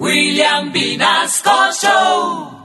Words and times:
William 0.00 0.72
Vinasco 0.72 1.50
Show. 1.74 2.58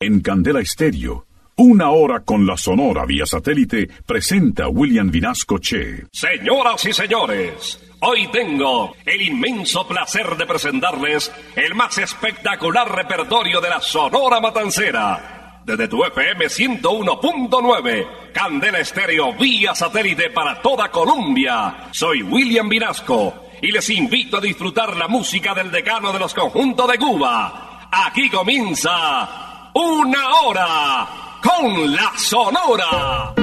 En 0.00 0.22
Candela 0.22 0.60
Estéreo, 0.60 1.26
una 1.58 1.90
hora 1.90 2.20
con 2.20 2.46
la 2.46 2.56
Sonora 2.56 3.04
vía 3.04 3.26
satélite 3.26 3.86
presenta 4.06 4.68
William 4.68 5.10
Vinasco 5.10 5.58
Che. 5.58 6.06
Señoras 6.10 6.82
y 6.86 6.94
señores, 6.94 7.78
hoy 8.00 8.26
tengo 8.32 8.94
el 9.04 9.20
inmenso 9.20 9.86
placer 9.86 10.34
de 10.38 10.46
presentarles 10.46 11.30
el 11.56 11.74
más 11.74 11.98
espectacular 11.98 12.90
repertorio 12.90 13.60
de 13.60 13.68
la 13.68 13.80
Sonora 13.82 14.40
Matancera. 14.40 15.41
Desde 15.64 15.86
tu 15.86 16.04
FM 16.04 16.46
101.9, 16.46 18.32
Candela 18.32 18.80
Estéreo 18.80 19.32
vía 19.34 19.74
satélite 19.74 20.30
para 20.30 20.60
toda 20.60 20.90
Colombia. 20.90 21.88
Soy 21.92 22.22
William 22.22 22.68
Vinasco 22.68 23.50
y 23.60 23.70
les 23.70 23.88
invito 23.90 24.38
a 24.38 24.40
disfrutar 24.40 24.96
la 24.96 25.06
música 25.06 25.54
del 25.54 25.70
decano 25.70 26.12
de 26.12 26.18
los 26.18 26.34
conjuntos 26.34 26.90
de 26.90 26.98
Cuba. 26.98 27.88
Aquí 27.92 28.28
comienza 28.28 29.70
una 29.74 30.34
hora 30.40 31.08
con 31.40 31.94
la 31.94 32.12
Sonora. 32.16 33.34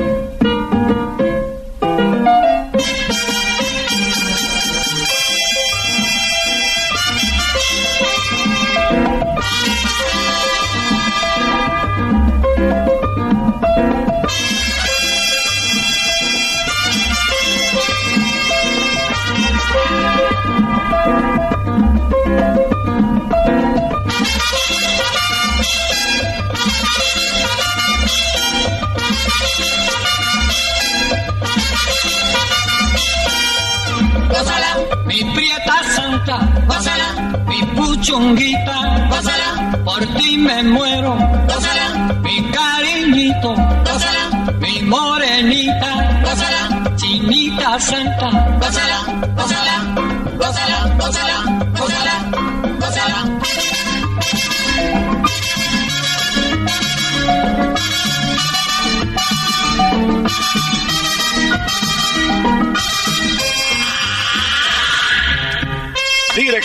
santa, 36.24 36.38
gózala, 36.66 37.42
mi 37.46 37.62
puchunguita, 37.76 39.08
gózala, 39.10 39.78
por 39.84 40.04
ti 40.16 40.38
me 40.38 40.62
muero, 40.62 41.16
gózala, 41.48 42.14
mi 42.22 42.50
cariñito, 42.50 43.54
gózala, 43.54 44.54
mi 44.60 44.82
morenita, 44.82 46.20
gózala, 46.22 46.96
chinita 46.96 47.78
santa, 47.78 48.28
gózala, 48.60 48.98
gózala, 49.36 49.76
gózala, 50.38 50.96
gózala. 50.98 51.73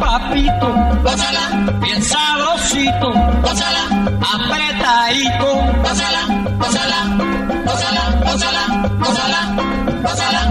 papito, 0.00 0.68
gózala, 1.02 1.44
bien 1.80 2.02
sabrosito, 2.02 3.12
gózala, 3.42 3.82
apretadito, 4.34 5.48
gózala, 5.82 6.22
gózala, 6.58 6.98
gózala, 7.66 8.02
gózala, 8.24 8.62
gózala, 8.98 9.40
gózala. 10.02 10.45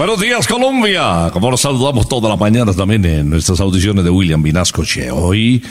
Buenos 0.00 0.18
días 0.18 0.48
Colombia, 0.48 1.28
como 1.30 1.50
los 1.50 1.60
saludamos 1.60 2.08
todas 2.08 2.30
las 2.30 2.40
mañanas 2.40 2.74
también 2.74 3.04
en 3.04 3.28
nuestras 3.28 3.60
audiciones 3.60 4.02
de 4.02 4.08
William 4.08 4.42
Vinasco 4.42 4.82
Che. 4.82 5.10
Hoy, 5.10 5.62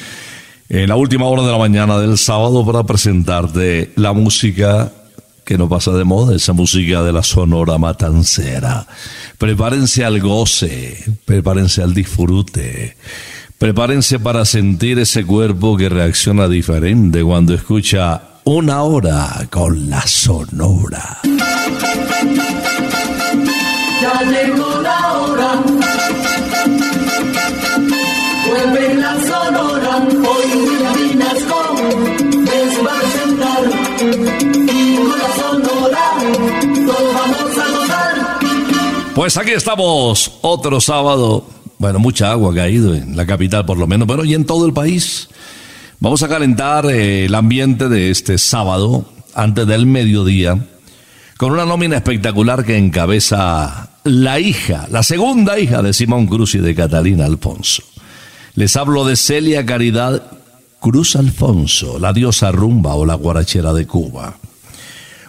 en 0.69 0.87
la 0.87 0.95
última 0.97 1.25
hora 1.25 1.41
de 1.41 1.51
la 1.51 1.57
mañana 1.57 1.97
del 1.97 2.15
sábado, 2.15 2.63
para 2.63 2.83
presentarte 2.83 3.91
la 3.95 4.13
música 4.13 4.93
que 5.43 5.57
no 5.57 5.67
pasa 5.67 5.93
de 5.93 6.03
moda, 6.03 6.35
esa 6.35 6.53
música 6.53 7.01
de 7.01 7.11
la 7.11 7.23
Sonora 7.23 7.79
Matancera. 7.79 8.85
Prepárense 9.39 10.05
al 10.05 10.19
goce, 10.19 11.03
prepárense 11.25 11.81
al 11.81 11.95
disfrute, 11.95 12.97
prepárense 13.57 14.19
para 14.19 14.45
sentir 14.45 14.99
ese 14.99 15.25
cuerpo 15.25 15.75
que 15.75 15.89
reacciona 15.89 16.47
diferente 16.47 17.23
cuando 17.23 17.55
escucha 17.55 18.21
una 18.43 18.83
hora 18.83 19.47
con 19.49 19.89
la 19.89 20.03
Sonora. 20.05 21.17
Vuelve 28.47 28.95
la 28.95 29.13
sonora. 29.19 30.07
Hoy 30.07 30.49
les 32.45 32.85
va 32.85 32.91
a. 32.91 33.19
Pues 39.13 39.37
aquí 39.37 39.51
estamos, 39.51 40.31
otro 40.41 40.79
sábado. 40.79 41.45
Bueno, 41.77 41.99
mucha 41.99 42.31
agua 42.31 42.51
ha 42.51 42.55
caído 42.55 42.95
en 42.95 43.15
la 43.15 43.25
capital 43.25 43.65
por 43.65 43.77
lo 43.77 43.85
menos, 43.85 44.07
pero 44.07 44.23
y 44.25 44.33
en 44.33 44.45
todo 44.45 44.65
el 44.65 44.73
país. 44.73 45.29
Vamos 45.99 46.23
a 46.23 46.29
calentar 46.29 46.85
eh, 46.85 47.25
el 47.25 47.35
ambiente 47.35 47.89
de 47.89 48.09
este 48.11 48.37
sábado, 48.37 49.05
antes 49.35 49.67
del 49.67 49.85
mediodía, 49.85 50.57
con 51.37 51.51
una 51.51 51.65
nómina 51.65 51.97
espectacular 51.97 52.63
que 52.63 52.77
encabeza 52.77 53.88
la 54.03 54.39
hija, 54.39 54.87
la 54.89 55.03
segunda 55.03 55.59
hija 55.59 55.81
de 55.81 55.93
Simón 55.93 56.27
Cruz 56.27 56.55
y 56.55 56.59
de 56.59 56.75
Catalina 56.75 57.25
Alfonso. 57.25 57.83
Les 58.55 58.75
hablo 58.75 59.05
de 59.05 59.15
Celia 59.15 59.65
Caridad 59.65 60.23
Cruz 60.79 61.15
Alfonso, 61.15 61.99
la 61.99 62.13
diosa 62.13 62.51
rumba 62.51 62.95
o 62.95 63.05
la 63.05 63.15
guarachera 63.15 63.73
de 63.73 63.85
Cuba. 63.85 64.35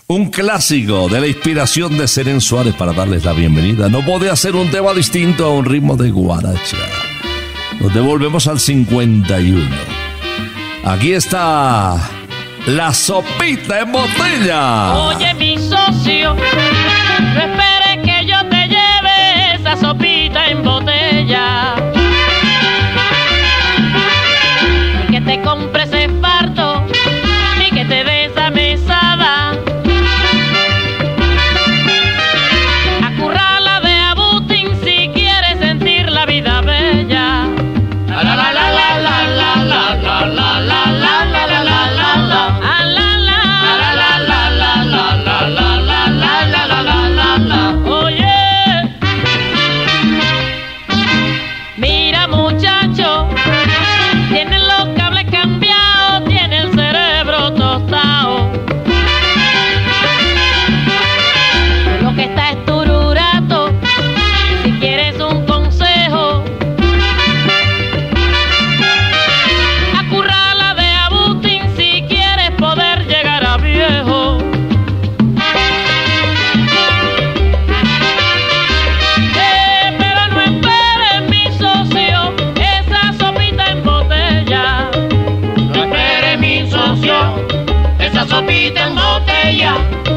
Un 0.07 0.31
clásico 0.31 1.09
de 1.09 1.21
la 1.21 1.27
inspiración 1.27 1.97
de 1.97 2.09
Seren 2.09 2.41
Suárez 2.41 2.75
para 2.75 2.93
darles 2.93 3.25
la 3.25 3.33
bienvenida. 3.33 3.89
No 3.89 4.05
puede 4.05 4.29
hacer 4.29 4.57
un 4.57 4.71
tema 4.71 4.93
distinto 4.93 5.47
a 5.47 5.51
un 5.51 5.65
ritmo 5.65 5.97
de 5.97 6.11
guaracha. 6.11 6.77
Nos 7.81 7.95
devolvemos 7.95 8.47
al 8.49 8.59
51. 8.59 9.69
Aquí 10.85 11.13
está 11.13 12.11
la 12.67 12.93
sopita 12.93 13.81
en 13.81 13.93
botella. 13.93 14.95
Oye, 14.95 15.35
mi 15.35 15.57
socio, 15.59 16.37
time 20.32 20.62
bote. 20.62 21.00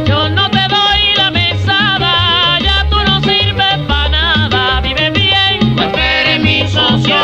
Yo 0.06 0.30
no 0.30 0.50
te 0.50 0.62
doy 0.68 1.02
la 1.18 1.32
mesada, 1.32 2.60
ya 2.60 2.88
tú 2.90 2.98
no 3.06 3.22
sirves 3.22 3.78
para 3.88 4.10
nada, 4.10 4.82
vive 4.82 5.10
bien, 5.12 5.76
tú 5.76 5.84
eres 5.98 6.40
mi 6.40 6.68
sucio, 6.68 7.18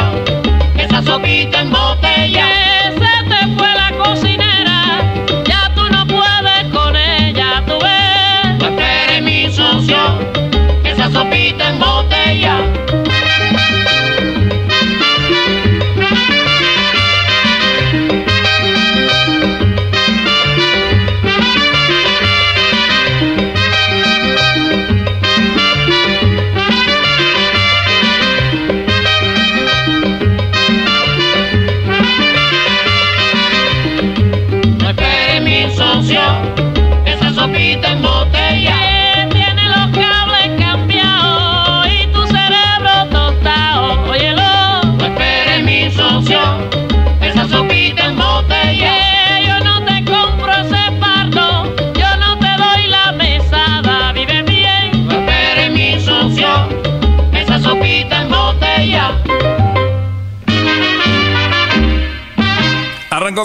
esa 0.77 1.01
sopita 1.01 1.61
en 1.61 1.71
botella, 1.71 2.45
esa 2.89 3.13
te 3.29 3.55
fue 3.57 3.73
la 3.75 3.91
cocinera, 4.03 5.13
ya 5.45 5.71
tú 5.75 5.83
no 5.89 6.05
puedes 6.07 6.63
con 6.73 6.95
ella, 6.95 7.63
tú 7.67 7.77
eres, 7.85 8.57
no 8.59 8.67
esperes 8.67 9.21
mi 9.23 9.51
sucio, 9.51 9.97
esa 10.83 11.11
sopita 11.11 11.69
en 11.69 11.79
botella. 11.79 12.88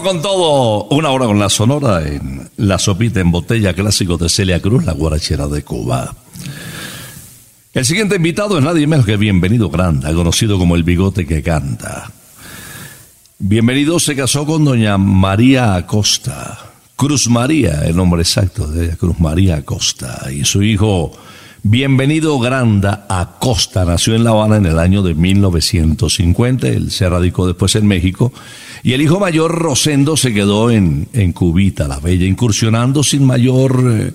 Con 0.05 0.21
todo 0.21 0.85
una 0.91 1.09
hora 1.11 1.25
con 1.25 1.39
la 1.39 1.49
sonora 1.49 2.07
en 2.07 2.51
La 2.59 2.79
Sopita 2.79 3.21
en 3.21 3.31
Botella, 3.31 3.73
clásico 3.73 4.19
de 4.19 4.29
Celia 4.29 4.61
Cruz, 4.61 4.85
la 4.85 4.93
guarachera 4.93 5.49
de 5.49 5.65
Cuba. 5.65 6.15
El 7.73 7.87
siguiente 7.87 8.17
invitado 8.17 8.59
es 8.59 8.65
nadie 8.65 8.87
menos 8.87 9.07
que 9.07 9.17
Bienvenido 9.17 9.71
Granda, 9.71 10.13
conocido 10.13 10.59
como 10.59 10.77
el 10.77 10.83
bigote 10.83 11.27
que 11.27 11.43
canta. 11.43 12.13
Bienvenido 13.39 13.99
se 13.99 14.15
casó 14.15 14.45
con 14.45 14.67
doña 14.67 14.99
María 14.99 15.75
Acosta, 15.75 16.59
Cruz 16.97 17.31
María, 17.31 17.81
el 17.87 17.97
nombre 17.97 18.21
exacto 18.21 18.67
de 18.67 18.85
ella, 18.85 18.97
Cruz 18.97 19.19
María 19.19 19.57
Acosta, 19.57 20.31
y 20.31 20.45
su 20.45 20.63
hijo 20.63 21.13
Bienvenido 21.67 22.39
Granda 22.39 23.07
Acosta 23.09 23.87
nació 23.87 24.15
en 24.15 24.23
La 24.23 24.31
Habana 24.33 24.57
en 24.57 24.67
el 24.67 24.79
año 24.79 25.03
de 25.03 25.15
1950, 25.15 26.69
él 26.69 26.91
se 26.91 27.09
radicó 27.09 27.47
después 27.47 27.75
en 27.75 27.87
México, 27.87 28.35
y 28.83 28.93
el 28.93 29.01
hijo 29.01 29.19
mayor 29.19 29.51
Rosendo 29.51 30.19
se 30.19 30.35
quedó 30.35 30.71
en, 30.71 31.09
en 31.15 31.33
Cubita, 31.33 31.89
la 31.89 32.01
Bella, 32.01 32.27
incursionando 32.27 33.03
sin 33.03 33.25
mayor 33.25 33.83
eh, 33.91 34.13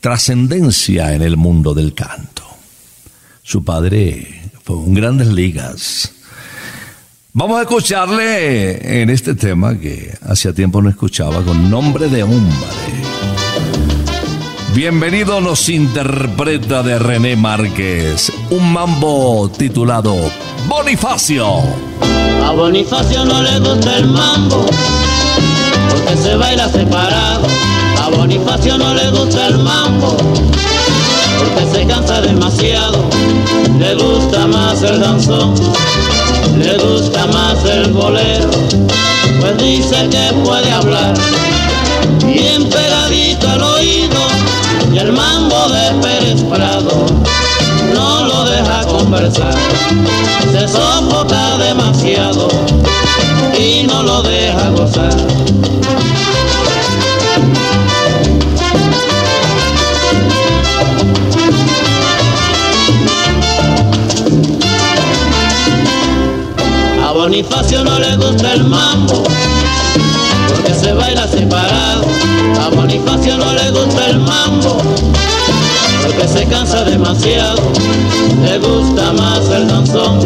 trascendencia 0.00 1.14
en 1.14 1.22
el 1.22 1.36
mundo 1.36 1.72
del 1.72 1.94
canto. 1.94 2.42
Su 3.44 3.62
padre 3.62 4.50
fue 4.64 4.78
en 4.78 4.94
grandes 4.94 5.28
ligas. 5.28 6.12
Vamos 7.32 7.58
a 7.58 7.62
escucharle 7.62 9.02
en 9.02 9.10
este 9.10 9.36
tema 9.36 9.78
que 9.78 10.18
hacía 10.22 10.52
tiempo 10.52 10.82
no 10.82 10.90
escuchaba 10.90 11.44
con 11.44 11.70
nombre 11.70 12.08
de 12.08 12.24
hombre. 12.24 13.17
Bienvenido 14.74 15.40
nos 15.40 15.68
interpreta 15.70 16.82
de 16.82 16.98
René 16.98 17.36
Márquez 17.36 18.30
un 18.50 18.72
mambo 18.72 19.50
titulado 19.50 20.14
Bonifacio. 20.66 21.46
A 22.44 22.52
Bonifacio 22.52 23.24
no 23.24 23.42
le 23.42 23.58
gusta 23.60 23.96
el 23.96 24.06
mambo, 24.06 24.66
porque 25.90 26.16
se 26.16 26.36
baila 26.36 26.68
separado. 26.68 27.46
A 28.02 28.10
Bonifacio 28.10 28.78
no 28.78 28.94
le 28.94 29.10
gusta 29.10 29.48
el 29.48 29.58
mambo, 29.58 30.16
porque 31.38 31.78
se 31.78 31.86
cansa 31.86 32.20
demasiado. 32.20 33.04
Le 33.78 33.94
gusta 33.94 34.46
más 34.46 34.82
el 34.82 35.00
danzón, 35.00 35.54
le 36.58 36.76
gusta 36.76 37.26
más 37.26 37.64
el 37.64 37.90
bolero, 37.92 38.50
pues 39.40 39.58
dice 39.58 40.08
que 40.10 40.32
puede 40.44 40.70
hablar 40.70 41.14
El 44.98 45.12
mambo 45.12 45.68
de 45.68 45.92
Pérez 46.02 46.42
Prado 46.42 47.06
no 47.94 48.24
lo 48.24 48.44
deja 48.46 48.84
conversar, 48.84 49.54
se 50.50 50.66
sofoca 50.66 51.56
demasiado 51.58 52.48
y 53.56 53.86
no 53.86 54.02
lo 54.02 54.22
deja 54.22 54.70
gozar. 54.70 55.16
A 67.06 67.12
Bonifacio 67.12 67.84
no 67.84 68.00
le 68.00 68.16
gusta 68.16 68.52
el 68.52 68.64
mambo, 68.64 69.22
porque 70.48 70.74
se 70.74 70.92
baila 70.92 71.28
separado. 71.28 72.17
A 72.68 72.70
Bonifacio 72.70 73.38
no 73.38 73.50
le 73.54 73.70
gusta 73.70 74.10
el 74.10 74.18
mambo, 74.18 74.76
porque 76.02 76.28
se 76.28 76.44
cansa 76.44 76.84
demasiado. 76.84 77.62
Le 78.42 78.58
gusta 78.58 79.10
más 79.14 79.48
el 79.48 79.66
danzón, 79.66 80.20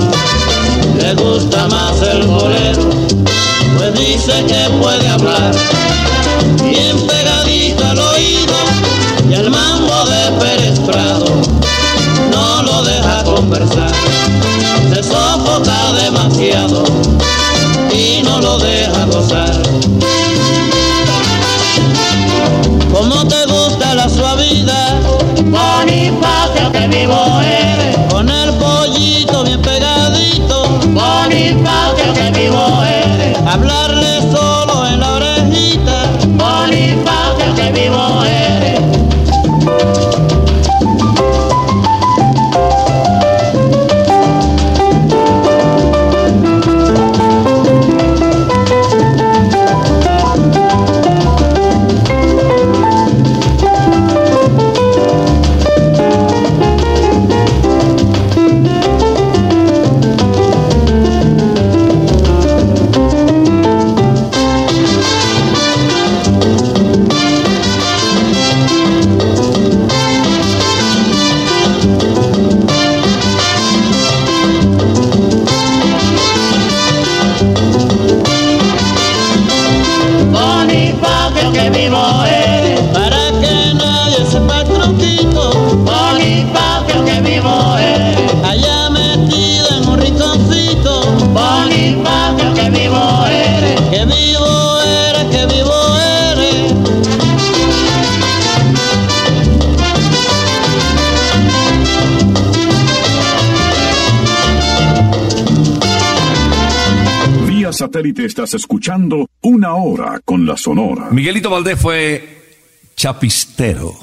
estás 108.24 108.54
escuchando 108.54 109.28
una 109.42 109.74
hora 109.74 110.20
con 110.24 110.46
la 110.46 110.56
Sonora. 110.56 111.10
Miguelito 111.10 111.50
Valdés 111.50 111.78
fue 111.78 112.60
chapistero, 112.96 113.94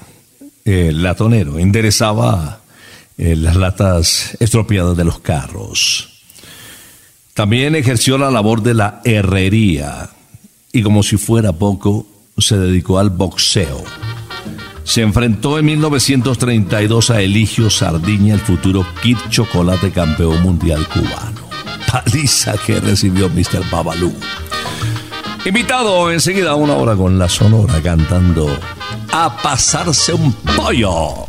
eh, 0.64 0.92
latonero, 0.94 1.58
enderezaba 1.58 2.62
eh, 3.18 3.36
las 3.36 3.56
latas 3.56 4.38
estropeadas 4.40 4.96
de 4.96 5.06
los 5.06 5.20
carros. 5.20 6.24
También 7.34 7.76
ejerció 7.76 8.18
la 8.18 8.32
labor 8.32 8.62
de 8.62 8.74
la 8.74 9.02
herrería 9.06 10.10
y 10.72 10.84
como 10.84 11.02
si 11.04 11.18
fuera 11.18 11.54
poco, 11.54 12.06
se 12.38 12.58
dedicó 12.58 13.00
al 13.00 13.10
boxeo. 13.10 13.84
se 14.84 15.02
enfrentó 15.02 15.60
en 15.60 15.66
1932 15.66 17.12
a 17.12 17.22
Eligio 17.22 17.70
Sardiña, 17.70 18.34
el 18.34 18.40
futuro 18.40 18.86
Kid 19.02 19.18
Chocolate 19.30 19.92
campeón 19.92 20.42
mundial 20.42 20.88
cubano. 20.88 21.49
Paliza 21.92 22.54
que 22.66 22.80
recibió 22.80 23.30
Mr. 23.30 23.68
Babalú. 23.72 24.14
Invitado 25.46 26.12
enseguida 26.12 26.52
a 26.52 26.56
una 26.56 26.74
hora 26.74 26.96
con 26.96 27.18
la 27.18 27.28
Sonora 27.28 27.82
cantando 27.82 28.48
A 29.12 29.36
pasarse 29.42 30.14
un 30.14 30.32
pollo. 30.56 31.28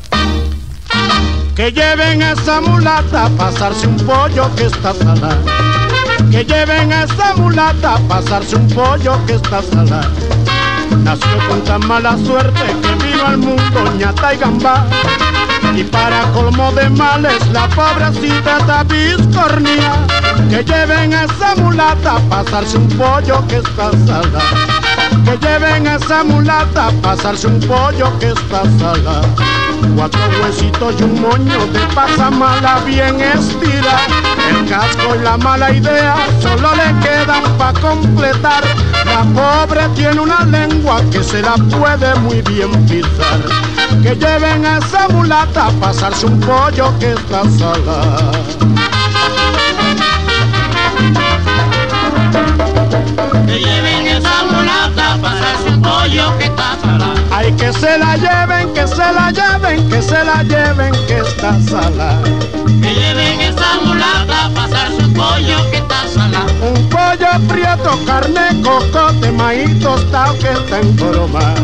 Que 1.55 1.73
lleven 1.73 2.23
a 2.23 2.33
esa 2.33 2.61
mulata 2.61 3.26
a 3.26 3.31
pasarse 3.31 3.87
un 3.87 3.97
pollo 3.99 4.55
que 4.57 4.67
está 4.67 4.93
salada. 4.93 5.38
Que 6.31 6.45
lleven 6.45 6.93
a 6.93 7.05
esa 7.05 7.35
mulata 7.37 7.95
a 7.95 7.99
pasarse 8.00 8.57
un 8.57 8.69
pollo 8.69 9.19
que 9.26 9.35
está 9.35 9.62
salada. 9.62 10.11
Nació 11.02 11.38
con 11.49 11.64
tan 11.64 11.87
mala 11.87 12.19
suerte 12.19 12.61
que 12.83 13.07
vino 13.07 13.26
al 13.26 13.38
mundo 13.38 13.95
ñata 13.97 14.35
y 14.35 14.38
gambá. 14.38 14.87
Y 15.75 15.85
para 15.85 16.23
colmo 16.33 16.73
de 16.73 16.90
males 16.90 17.47
la 17.52 17.69
pobrecita 17.69 18.59
está 18.59 18.85
biscornía. 18.85 20.07
Que 20.49 20.64
lleven 20.64 21.14
a 21.14 21.25
esa 21.25 21.55
mulata 21.57 22.17
a 22.17 22.21
pasarse 22.29 22.76
un 22.76 22.88
pollo 22.88 23.47
que 23.49 23.57
está 23.57 23.90
salada. 24.07 24.40
Que 25.25 25.37
lleven 25.39 25.87
a 25.87 25.97
esa 25.97 26.25
mulata 26.25 26.89
a 26.89 26.91
pasarse 27.03 27.47
un 27.47 27.61
pollo 27.61 28.19
que 28.19 28.29
está 28.29 28.62
salada. 28.79 29.23
Cuatro 29.97 30.21
huesitos 30.43 30.95
y 30.99 31.03
un 31.03 31.21
moño 31.21 31.67
de 31.73 31.81
pasamala 31.95 32.81
bien 32.85 33.21
estira. 33.21 33.99
El 34.49 34.69
casco 34.69 35.15
y 35.15 35.23
la 35.23 35.37
mala 35.37 35.73
idea 35.73 36.17
solo 36.41 36.71
le 36.75 37.00
quedan 37.00 37.45
pa' 37.59 37.73
completar. 37.81 38.65
La 39.05 39.23
pobre 39.35 39.89
tiene 39.95 40.21
una 40.21 40.45
lengua 40.45 41.00
que 41.11 41.23
se 41.23 41.43
la 41.43 41.55
puede 41.55 42.15
muy 42.21 42.41
bien 42.43 42.71
pisar. 42.87 43.41
Que 44.03 44.15
lleven 44.15 44.65
a 44.65 44.79
esa 44.79 45.09
mulata 45.09 45.67
a 45.67 45.71
pasarse 45.73 46.27
un 46.27 46.41
pollo 46.41 46.93
que 46.99 47.12
está 47.12 47.43
salada. 47.59 48.33
Pollo 56.11 56.38
que 56.38 56.45
está 56.45 56.76
salada. 56.81 57.14
Ay, 57.31 57.52
que 57.52 57.73
se 57.73 57.99
la 57.99 58.17
lleven, 58.17 58.75
que 58.75 58.87
se 58.87 59.12
la 59.12 59.31
lleven, 59.31 59.88
que 59.88 60.02
se 60.02 60.25
la 60.25 60.43
lleven, 60.43 60.93
que 61.07 61.19
está 61.19 61.61
salada. 61.61 62.23
Que 62.83 62.95
lleven 62.95 63.40
esa 63.40 63.81
mulata 63.85 64.47
a 64.47 64.50
pasarse 64.50 65.05
un 65.05 65.14
pollo 65.14 65.71
que 65.71 65.76
está 65.76 66.09
salada. 66.09 66.47
Un 66.62 66.88
pollo 66.88 67.49
prieto, 67.49 67.99
carne, 68.07 68.61
cocote, 68.62 69.31
maíz 69.31 69.79
tostado 69.81 70.37
que 70.38 70.50
está 70.50 70.81
en 70.81 70.97
broma. 70.97 71.55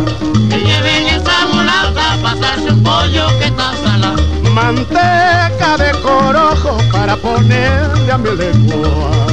Que 0.49 0.59
lleven 0.59 1.07
esa 1.09 1.47
mulata 1.53 2.15
a 2.15 2.17
pasarse 2.19 2.71
un 2.71 2.83
pollo 2.83 3.27
que 3.39 3.47
está 3.47 3.73
salada. 3.85 4.17
Manteca 4.53 5.77
de 5.77 5.91
corojo 6.01 6.79
para 6.93 7.17
ponerle 7.17 8.13
a 8.13 8.19
mi 8.19 8.31
lengua. 8.31 9.26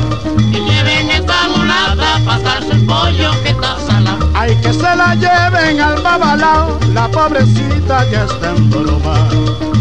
Pasarse 2.25 2.71
un 2.71 2.85
pollo 2.87 3.31
que 3.43 3.49
está 3.49 3.77
salada. 3.79 4.25
Ay, 4.33 4.55
que 4.61 4.71
se 4.71 4.95
la 4.95 5.15
lleven 5.15 5.81
al 5.81 6.01
babalao, 6.01 6.79
la 6.93 7.07
pobrecita 7.09 8.09
ya 8.09 8.23
está 8.23 8.51
en 8.51 8.69
broma. 8.69 9.27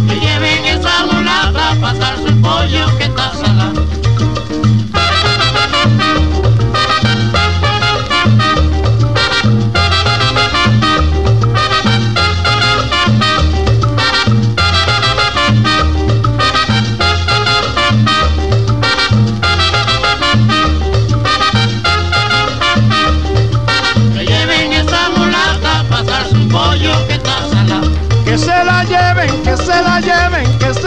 Que 0.08 0.16
lleven 0.18 0.64
esa 0.64 1.06
mulata 1.06 1.72
a 1.72 1.74
pasarse 1.76 2.24
un 2.24 2.42
pollo 2.42 2.98
que 2.98 3.04
está 3.04 3.32
salada. 3.34 4.01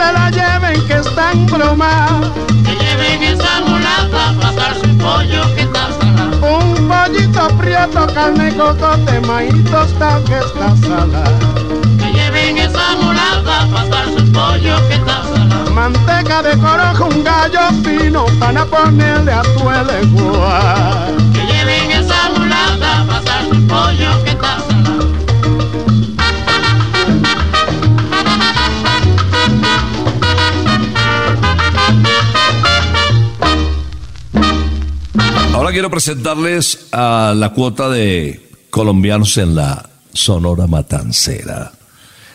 Se 0.06 0.12
la 0.12 0.30
lleven, 0.30 0.86
que 0.86 0.94
está 0.94 1.32
en 1.32 1.46
broma. 1.46 2.20
Que 2.64 2.74
lleven 2.76 3.22
esa 3.22 3.60
mulata 3.66 4.30
a 4.30 4.32
pasarse 4.40 4.86
un 4.86 4.98
pollo 4.98 5.54
que 5.54 5.62
está 5.62 5.88
salada. 5.98 6.58
Un 6.58 6.88
pollito 6.88 7.48
prieto, 7.58 8.06
carne, 8.14 8.54
cocote, 8.54 9.20
maíz 9.20 9.64
tostado 9.70 10.24
que 10.24 10.38
está 10.38 10.76
salada. 10.76 11.38
Que 11.98 12.12
lleven 12.12 12.58
esa 12.58 12.96
mulata 13.00 13.62
a 13.62 13.66
pasarse 13.66 14.16
un 14.16 14.32
pollo 14.32 14.88
que 14.88 14.94
está 14.94 15.22
salada. 15.24 15.70
Manteca 15.70 16.42
de 16.42 16.56
corojo, 16.58 17.04
un 17.06 17.24
gallo 17.24 17.64
fino 17.84 18.26
para 18.38 18.64
ponerle 18.64 19.32
a 19.32 19.42
tu 19.42 19.64
lengua. 19.92 21.06
Que 21.32 21.46
lleven 21.46 21.90
esa 21.90 22.30
mulata 22.36 23.00
a 23.00 23.04
pasarse 23.06 23.50
un 23.50 23.66
pollo 23.66 24.24
que 24.24 24.30
está. 24.30 24.65
Quiero 35.76 35.90
presentarles 35.90 36.88
a 36.90 37.34
la 37.36 37.50
cuota 37.50 37.90
de 37.90 38.48
colombianos 38.70 39.36
en 39.36 39.54
la 39.54 39.90
Sonora 40.14 40.66
Matancera. 40.66 41.72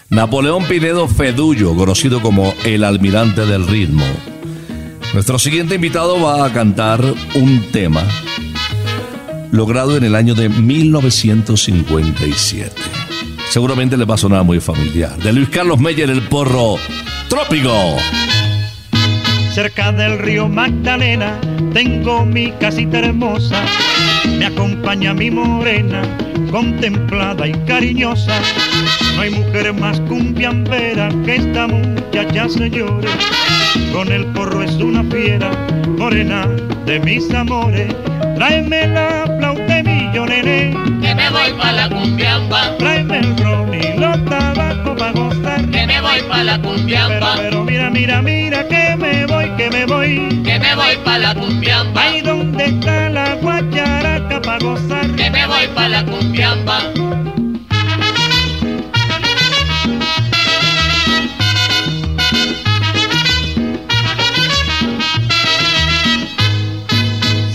Napoleón 0.09 0.65
Pinedo 0.65 1.07
Fedullo, 1.07 1.75
conocido 1.75 2.21
como 2.21 2.53
el 2.65 2.83
almirante 2.83 3.47
del 3.47 3.65
ritmo. 3.65 4.05
Nuestro 5.15 5.39
siguiente 5.39 5.73
invitado 5.73 6.21
va 6.21 6.45
a 6.45 6.53
cantar 6.53 7.03
un 7.33 7.71
tema 7.71 8.03
logrado 9.51 9.97
en 9.97 10.03
el 10.03 10.13
año 10.13 10.35
de 10.35 10.47
1957. 10.47 12.75
Seguramente 13.49 13.97
le 13.97 14.05
va 14.05 14.13
a 14.13 14.19
sonar 14.19 14.43
muy 14.43 14.59
familiar. 14.59 15.17
De 15.17 15.33
Luis 15.33 15.49
Carlos 15.49 15.79
Meyer, 15.79 16.11
el 16.11 16.21
porro 16.27 16.75
trópico. 17.27 17.97
Cerca 19.53 19.91
del 19.91 20.17
río 20.17 20.47
Magdalena 20.47 21.37
tengo 21.73 22.25
mi 22.25 22.51
casita 22.53 22.99
hermosa. 22.99 23.61
Me 24.37 24.45
acompaña 24.45 25.13
mi 25.13 25.29
morena, 25.29 26.03
contemplada 26.49 27.45
y 27.47 27.51
cariñosa. 27.67 28.39
No 29.15 29.21
hay 29.23 29.31
mujer 29.31 29.73
más 29.73 29.99
cumbiambera 30.01 31.09
que 31.25 31.35
esta 31.35 31.67
muchacha, 31.67 32.47
señores. 32.47 33.11
Con 33.91 34.09
el 34.09 34.25
porro 34.27 34.63
es 34.63 34.75
una 34.75 35.03
fiera, 35.03 35.51
morena 35.97 36.47
de 36.85 37.01
mis 37.01 37.29
amores. 37.33 37.93
Tráeme 38.35 38.87
la 38.87 39.25
flauta 39.37 39.70
millo, 40.11 40.25
nene. 40.25 40.71
Que 41.01 41.15
me 41.15 41.29
voy 41.29 41.53
pa' 41.57 41.71
la 41.71 41.89
cumbiamba. 41.89 42.77
Tráeme 42.77 43.19
el 43.19 43.37
ron 43.37 43.73
y 43.73 43.97
los 43.97 44.25
tabacos 44.25 44.97
para 44.97 45.11
gozar. 45.11 45.65
Que 45.69 45.87
me 45.87 46.01
voy 46.01 46.21
pa' 46.29 46.43
la 46.43 46.57
Pero, 46.57 46.69
cumbiamba. 46.75 47.33
pero 47.37 47.63
mira, 47.63 47.89
mira, 47.89 48.21
mira 48.21 48.67
que 48.67 48.95
me 48.97 49.25
voy, 49.25 49.49
que 49.57 49.69
me 49.69 49.85
voy. 49.85 50.41
Que 50.43 50.59
me 50.59 50.75
voy 50.75 50.97
pa' 51.03 51.17
la 51.17 51.33
cumbiamba. 51.35 52.01
Ay, 52.03 52.21
¿dónde 52.21 52.65
está 52.65 53.09
la 53.09 53.35
guacharaca 53.35 54.41
para 54.41 54.59
gozar? 54.59 55.07
Que 55.15 55.29
me 55.29 55.45
voy 55.47 55.67
pa' 55.73 55.87
la 55.89 56.05
cumbiamba. 56.05 56.79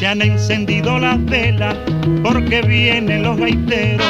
Se 0.07 0.11
han 0.11 0.23
encendido 0.23 1.01
las 1.01 1.25
velas 1.25 1.75
porque 2.23 2.63
vienen 2.63 3.25
los 3.25 3.37
gaiteros. 3.39 4.07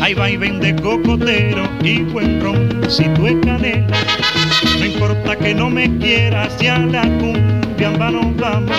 Ahí 0.00 0.14
va 0.14 0.30
y 0.30 0.38
vende 0.38 0.74
cocotero 0.76 1.68
y 1.82 2.04
buen 2.04 2.40
roncito 2.40 3.24
de 3.24 3.38
canela. 3.40 3.98
No 4.78 4.86
importa 4.86 5.36
que 5.36 5.54
no 5.54 5.68
me 5.68 5.94
quieras, 5.98 6.56
si 6.58 6.68
a 6.68 6.78
la 6.78 7.02
cumbia 7.18 7.90
nos 7.90 8.34
vamos. 8.34 8.74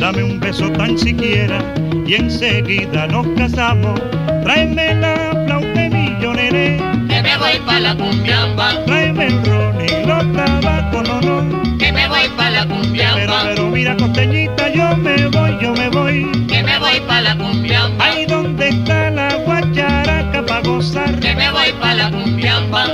Dame 0.00 0.24
un 0.24 0.40
beso 0.40 0.68
tan 0.72 0.98
siquiera 0.98 1.60
y 2.08 2.14
enseguida 2.14 3.06
nos 3.06 3.24
casamos. 3.36 4.00
Tráeme 4.42 4.94
la 4.96 5.44
flauta 5.46 5.80
de 5.80 5.90
millonere, 5.90 6.80
Que 7.08 7.22
me 7.22 7.36
voy 7.38 7.60
pa' 7.64 7.78
la 7.78 7.94
cumbiamba. 7.94 8.84
tráeme 8.84 9.28
el 9.28 9.44
ron 9.44 9.76
y 9.80 10.61
Que 11.92 11.98
me 11.98 12.08
voy 12.08 12.28
pa' 12.36 12.50
la 12.50 12.62
Pero, 12.66 12.74
cumbiamba. 12.80 13.42
pero 13.44 13.66
mira, 13.68 13.96
costeñita, 13.96 14.72
yo 14.72 14.96
me 14.96 15.26
voy, 15.28 15.58
yo 15.60 15.74
me 15.74 15.88
voy. 15.90 16.46
Que 16.48 16.62
me 16.62 16.78
voy 16.78 17.00
pa' 17.06 17.20
la 17.20 17.36
cumbiamba. 17.36 18.04
Ay, 18.04 18.24
¿dónde 18.24 18.68
está 18.68 19.10
la 19.10 19.34
guacharaca 19.44 20.42
para 20.46 20.62
gozar? 20.62 21.20
Que 21.20 21.34
me 21.34 21.50
voy 21.50 21.70
pa' 21.80 21.94
la 21.94 22.10
cumbiamba. 22.10 22.86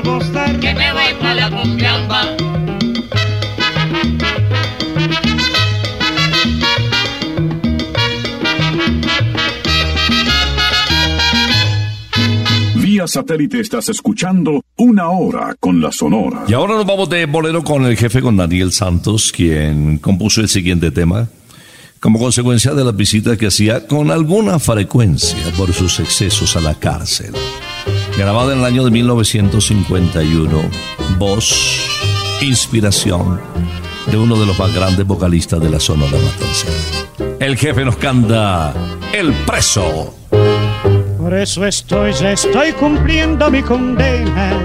Gozar. 0.00 0.58
Que 0.60 0.74
me 0.74 0.92
voy 0.92 1.14
pa' 1.20 1.34
la 1.34 1.50
cumbiamba. 1.50 2.36
Vía 12.76 13.06
satélite 13.06 13.60
estás 13.60 13.88
escuchando 13.88 14.62
Una 14.76 15.08
Hora 15.10 15.54
con 15.58 15.80
la 15.80 15.90
Sonora. 15.90 16.44
Y 16.48 16.52
ahora 16.52 16.74
nos 16.74 16.86
vamos 16.86 17.08
de 17.08 17.26
bolero 17.26 17.62
con 17.62 17.84
el 17.86 17.96
jefe, 17.96 18.20
con 18.20 18.36
Daniel 18.36 18.72
Santos, 18.72 19.32
quien 19.32 19.98
compuso 19.98 20.40
el 20.40 20.48
siguiente 20.48 20.90
tema 20.90 21.28
como 22.04 22.18
consecuencia 22.18 22.74
de 22.74 22.84
las 22.84 22.94
visitas 22.94 23.38
que 23.38 23.46
hacía 23.46 23.86
con 23.86 24.10
alguna 24.10 24.58
frecuencia 24.58 25.38
por 25.56 25.72
sus 25.72 26.00
excesos 26.00 26.54
a 26.54 26.60
la 26.60 26.74
cárcel. 26.74 27.32
Grabado 28.16 28.52
en 28.52 28.60
el 28.60 28.64
año 28.64 28.84
de 28.84 28.92
1951, 28.92 30.62
voz, 31.18 31.88
inspiración 32.40 33.40
de 34.06 34.16
uno 34.16 34.36
de 34.36 34.46
los 34.46 34.56
más 34.56 34.72
grandes 34.72 35.04
vocalistas 35.04 35.60
de 35.60 35.68
la 35.68 35.80
Sonora 35.80 36.12
Matancera. 36.12 37.36
El 37.40 37.56
jefe 37.56 37.84
nos 37.84 37.96
canta 37.96 38.72
El 39.12 39.32
Preso. 39.32 40.14
Por 41.18 41.34
eso 41.34 41.66
estoy, 41.66 42.12
ya 42.12 42.30
estoy 42.30 42.72
cumpliendo 42.72 43.50
mi 43.50 43.62
condena, 43.62 44.62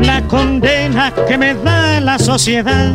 la 0.00 0.22
condena 0.22 1.12
que 1.28 1.36
me 1.36 1.54
da 1.54 2.00
la 2.00 2.18
sociedad. 2.18 2.94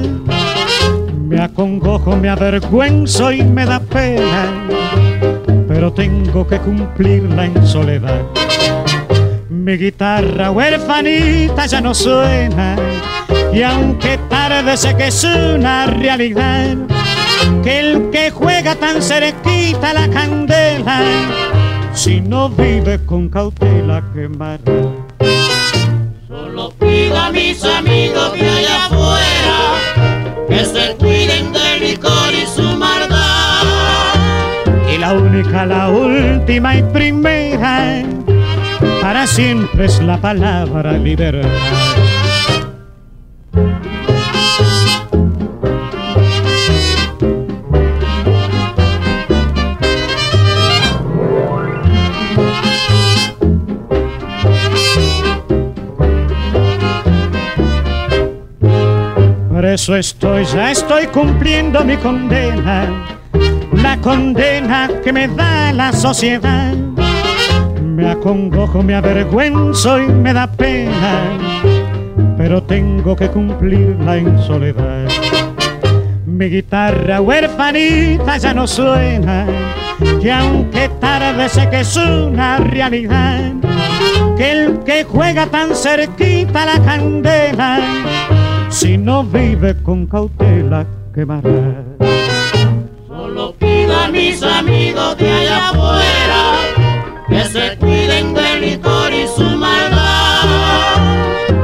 Me 1.22 1.40
acongojo, 1.40 2.16
me 2.16 2.30
avergüenzo 2.30 3.32
y 3.32 3.44
me 3.44 3.66
da 3.66 3.80
pena, 3.80 4.68
pero 5.68 5.94
tengo 5.94 6.48
que 6.48 6.58
cumplirla 6.58 7.46
en 7.46 7.68
soledad. 7.68 8.26
Mi 9.68 9.76
guitarra 9.76 10.50
huerfanita 10.50 11.66
ya 11.66 11.82
no 11.82 11.94
suena, 11.94 12.78
y 13.52 13.62
aunque 13.64 14.18
tarde 14.30 14.78
sé 14.78 14.96
que 14.96 15.08
es 15.08 15.26
una 15.26 15.88
realidad, 15.88 16.78
que 17.66 17.80
el 17.82 18.10
que 18.10 18.32
juega 18.32 18.76
tan 18.76 19.02
cerquita 19.02 19.92
la 19.92 20.08
candela, 20.08 21.02
si 21.94 22.22
no 22.22 22.48
vive 22.48 23.04
con 23.06 23.28
cautela 23.28 24.02
quemará. 24.14 24.62
Solo 26.30 26.72
pido 26.80 27.18
a 27.18 27.30
mis 27.32 27.62
amigos 27.66 28.32
de 28.40 28.50
allá 28.50 28.86
afuera 28.86 30.48
que 30.48 30.64
se 30.64 30.96
cuiden 30.96 31.52
del 31.52 31.82
licor 31.82 32.34
y 32.34 32.46
su 32.46 32.64
maldad. 32.78 33.66
Y 34.90 34.98
la 34.98 35.12
única, 35.12 35.66
la 35.66 35.90
última 35.90 36.78
y 36.78 36.84
primera, 36.84 38.06
para 39.02 39.28
siempre 39.28 39.86
es 39.86 40.02
la 40.02 40.18
palabra 40.18 40.94
libertad. 40.94 41.50
Por 59.52 59.66
eso 59.66 59.96
estoy, 59.96 60.46
ya 60.46 60.72
estoy 60.72 61.08
cumpliendo 61.08 61.84
mi 61.84 61.98
condena, 61.98 63.06
la 63.72 63.98
condena 63.98 64.88
que 65.04 65.12
me 65.12 65.28
da 65.28 65.74
la 65.74 65.92
sociedad. 65.92 66.87
Me 67.98 68.12
acongojo, 68.12 68.84
me 68.84 68.94
avergüenzo 68.94 70.00
y 70.00 70.06
me 70.06 70.32
da 70.32 70.46
pena, 70.46 71.36
pero 72.38 72.62
tengo 72.62 73.16
que 73.16 73.28
cumplirla 73.28 74.18
en 74.18 74.40
soledad. 74.44 75.08
Mi 76.24 76.46
guitarra 76.46 77.22
huerfanita 77.22 78.38
ya 78.38 78.54
no 78.54 78.68
suena, 78.68 79.48
y 80.22 80.30
aunque 80.30 80.90
tarde 81.00 81.50
sé 81.50 81.68
que 81.72 81.80
es 81.80 81.98
una 81.98 82.58
realidad, 82.58 83.54
que 84.38 84.52
el 84.52 84.80
que 84.84 85.04
juega 85.04 85.48
tan 85.48 85.76
cerquita 85.76 86.68
la 86.68 86.80
candela, 86.80 87.80
si 88.70 88.96
no 89.00 89.24
vive 89.24 89.76
con 89.82 90.06
cautela 90.06 90.86
quemará. 91.16 91.84
Solo 93.08 93.54
pido 93.54 94.00
a 94.00 94.08
mis 94.10 94.44
amigos 94.44 95.18
de 95.18 95.32
allá 95.32 95.70
afuera 95.70 96.27
que 97.38 97.50
se 97.50 97.78
cuiden 97.78 98.34
del 98.34 98.62
licor 98.62 99.14
y 99.14 99.28
su 99.28 99.44
maldad. 99.44 100.48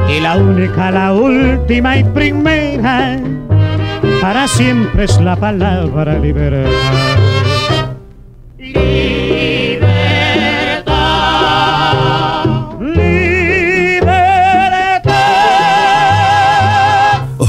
Y 0.08 0.20
la 0.20 0.36
única, 0.36 0.90
la 0.90 1.12
última 1.12 1.98
y 1.98 2.04
primera, 2.04 3.20
para 4.20 4.46
siempre 4.46 5.04
es 5.04 5.20
la 5.20 5.36
palabra 5.36 6.18
libertad. 6.18 6.70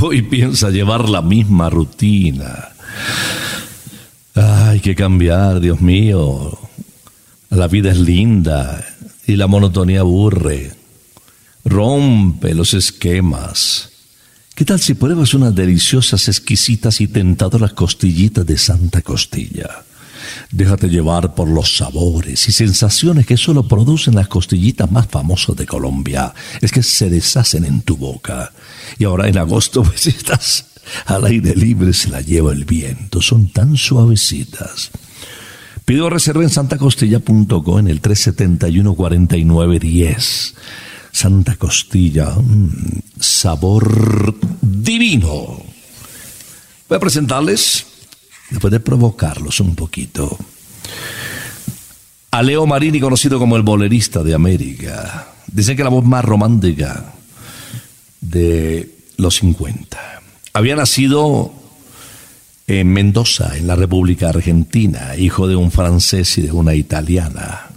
Hoy 0.02 0.22
piensa 0.24 0.70
llevar 0.70 1.10
la 1.10 1.22
misma 1.22 1.70
rutina. 1.70 2.70
Hay 4.36 4.80
que 4.80 4.96
cambiar, 4.96 5.60
Dios 5.60 5.82
mío. 5.82 6.65
La 7.56 7.70
vida 7.70 7.90
es 7.90 8.00
linda 8.00 8.86
y 9.26 9.38
la 9.38 9.48
monotonía 9.48 10.02
aburre. 10.02 10.74
Rompe 11.64 12.54
los 12.54 12.74
esquemas. 12.74 13.92
¿Qué 14.54 14.66
tal 14.66 14.82
si 14.82 14.94
pruebas 14.94 15.34
unas 15.34 15.56
deliciosas, 15.56 16.28
exquisitas 16.28 17.00
y 17.00 17.08
tentadoras 17.08 17.72
costillitas 17.72 18.46
de 18.46 18.58
Santa 18.58 19.02
Costilla? 19.02 19.86
Déjate 20.52 20.90
llevar 20.90 21.34
por 21.34 21.48
los 21.48 21.78
sabores 21.78 22.46
y 22.50 22.52
sensaciones 22.52 23.26
que 23.26 23.38
solo 23.38 23.66
producen 23.66 24.16
las 24.16 24.28
costillitas 24.28 24.92
más 24.92 25.08
famosas 25.08 25.56
de 25.56 25.66
Colombia. 25.66 26.34
Es 26.60 26.74
que 26.74 26.84
se 26.84 27.10
deshacen 27.10 27.64
en 27.64 27.84
tu 27.84 27.96
boca. 27.96 28.52
Y 29.00 29.06
ahora 29.06 29.30
en 29.30 29.38
agosto, 29.38 29.82
pues 29.86 30.08
estás 30.08 30.66
al 31.06 31.24
aire 31.24 31.56
libre, 31.56 31.94
se 31.94 32.10
la 32.10 32.20
lleva 32.20 32.52
el 32.52 32.66
viento. 32.66 33.22
Son 33.22 33.48
tan 33.48 33.78
suavecitas. 33.78 34.92
Pido 35.86 36.10
reserva 36.10 36.42
en 36.42 36.50
santacostilla.co 36.50 37.80
en 37.80 37.88
el 37.88 38.02
371-4910. 38.02 40.56
Santa 41.12 41.58
Costilla, 41.58 42.32
mm, 42.32 43.02
sabor 43.20 44.34
divino. 44.62 45.62
Voy 46.90 46.96
a 46.96 47.00
presentarles, 47.00 47.86
después 48.50 48.72
de 48.72 48.80
provocarlos 48.80 49.60
un 49.60 49.76
poquito, 49.76 50.36
a 52.32 52.42
Leo 52.42 52.66
Marini, 52.66 53.00
conocido 53.00 53.38
como 53.38 53.56
el 53.56 53.62
bolerista 53.62 54.24
de 54.24 54.34
América. 54.34 55.36
Dicen 55.48 55.78
que 55.78 55.84
la 55.84 55.90
voz 55.90 56.04
más 56.04 56.26
romántica 56.26 57.14
de 58.22 58.90
los 59.18 59.36
50. 59.36 60.00
Había 60.52 60.76
nacido 60.76 61.54
en 62.68 62.92
Mendoza, 62.92 63.58
en 63.58 63.68
la 63.68 63.76
República 63.76 64.30
Argentina, 64.30 65.16
hijo 65.18 65.48
de 65.48 65.56
un 65.56 65.72
francés 65.72 66.38
y 66.38 66.42
de 66.42 66.52
una 66.52 66.74
italiana, 66.74 67.70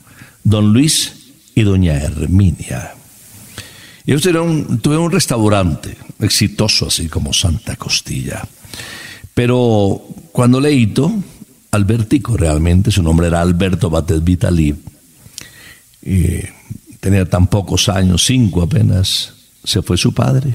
don 0.44 0.72
Luis 0.72 1.12
y 1.54 1.62
doña 1.62 1.94
Herminia. 1.94 2.94
Ellos 4.06 4.22
tuvieron, 4.22 4.78
tuvieron 4.80 5.06
un 5.06 5.12
restaurante 5.12 5.96
exitoso, 6.20 6.86
así 6.86 7.08
como 7.08 7.34
Santa 7.34 7.76
Costilla. 7.76 8.42
Pero 9.34 10.02
cuando 10.32 10.60
leíto, 10.60 11.12
Albertico 11.70 12.36
realmente, 12.36 12.90
su 12.90 13.02
nombre 13.02 13.26
era 13.26 13.42
Alberto 13.42 13.90
Batet 13.90 14.24
Vitali, 14.24 14.74
y 16.00 16.38
tenía 17.00 17.26
tan 17.26 17.48
pocos 17.48 17.90
años, 17.90 18.24
cinco 18.24 18.62
apenas, 18.62 19.34
se 19.62 19.82
fue 19.82 19.98
su 19.98 20.14
padre. 20.14 20.54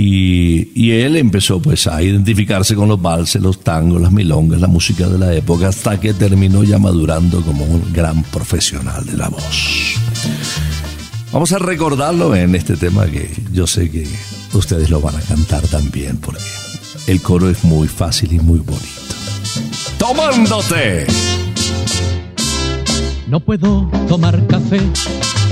Y, 0.00 0.92
él 0.92 1.16
empezó 1.16 1.60
pues 1.60 1.88
a 1.88 2.00
identificarse 2.00 2.76
con 2.76 2.88
los 2.88 3.02
valses, 3.02 3.42
los 3.42 3.58
tangos, 3.60 4.00
las 4.00 4.12
milongas, 4.12 4.60
la 4.60 4.68
música 4.68 5.08
de 5.08 5.18
la 5.18 5.34
época, 5.34 5.68
hasta 5.68 5.98
que 5.98 6.14
terminó 6.14 6.62
ya 6.62 6.78
madurando 6.78 7.42
como 7.42 7.64
un 7.64 7.92
gran 7.92 8.22
profesional 8.22 9.04
de 9.04 9.16
la 9.16 9.28
voz. 9.28 9.96
Vamos 11.32 11.52
a 11.52 11.58
recordarlo 11.58 12.34
en 12.36 12.54
este 12.54 12.76
tema 12.76 13.06
que 13.06 13.28
yo 13.52 13.66
sé 13.66 13.90
que 13.90 14.06
ustedes 14.52 14.88
lo 14.88 15.00
van 15.00 15.16
a 15.16 15.20
cantar 15.20 15.66
también, 15.66 16.18
porque 16.18 16.44
el 17.08 17.20
coro 17.20 17.50
es 17.50 17.64
muy 17.64 17.88
fácil 17.88 18.32
y 18.32 18.38
muy 18.38 18.60
bonito. 18.60 19.14
Tomándote. 19.98 21.06
No 23.26 23.40
puedo 23.40 23.90
tomar 24.06 24.46
café 24.46 24.80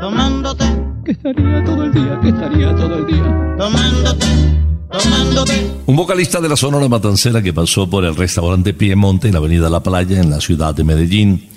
tomándote, 0.00 0.64
que 1.04 1.12
estaría 1.12 1.64
todo 1.64 1.84
el 1.84 1.92
día, 1.92 2.18
que 2.20 2.28
estaría 2.30 2.74
todo 2.74 2.96
el 2.96 3.06
día 3.06 3.56
tomándote, 3.58 4.26
tomándote. 4.90 5.70
Un 5.86 5.96
vocalista 5.96 6.40
de 6.40 6.48
la 6.48 6.56
Sonora 6.56 6.88
Matancera 6.88 7.42
que 7.42 7.52
pasó 7.52 7.88
por 7.88 8.04
el 8.04 8.16
restaurante 8.16 8.72
Piemonte 8.72 9.28
en 9.28 9.34
la 9.34 9.38
avenida 9.38 9.68
La 9.68 9.82
Playa 9.82 10.20
en 10.20 10.30
la 10.30 10.40
ciudad 10.40 10.74
de 10.74 10.84
Medellín, 10.84 11.48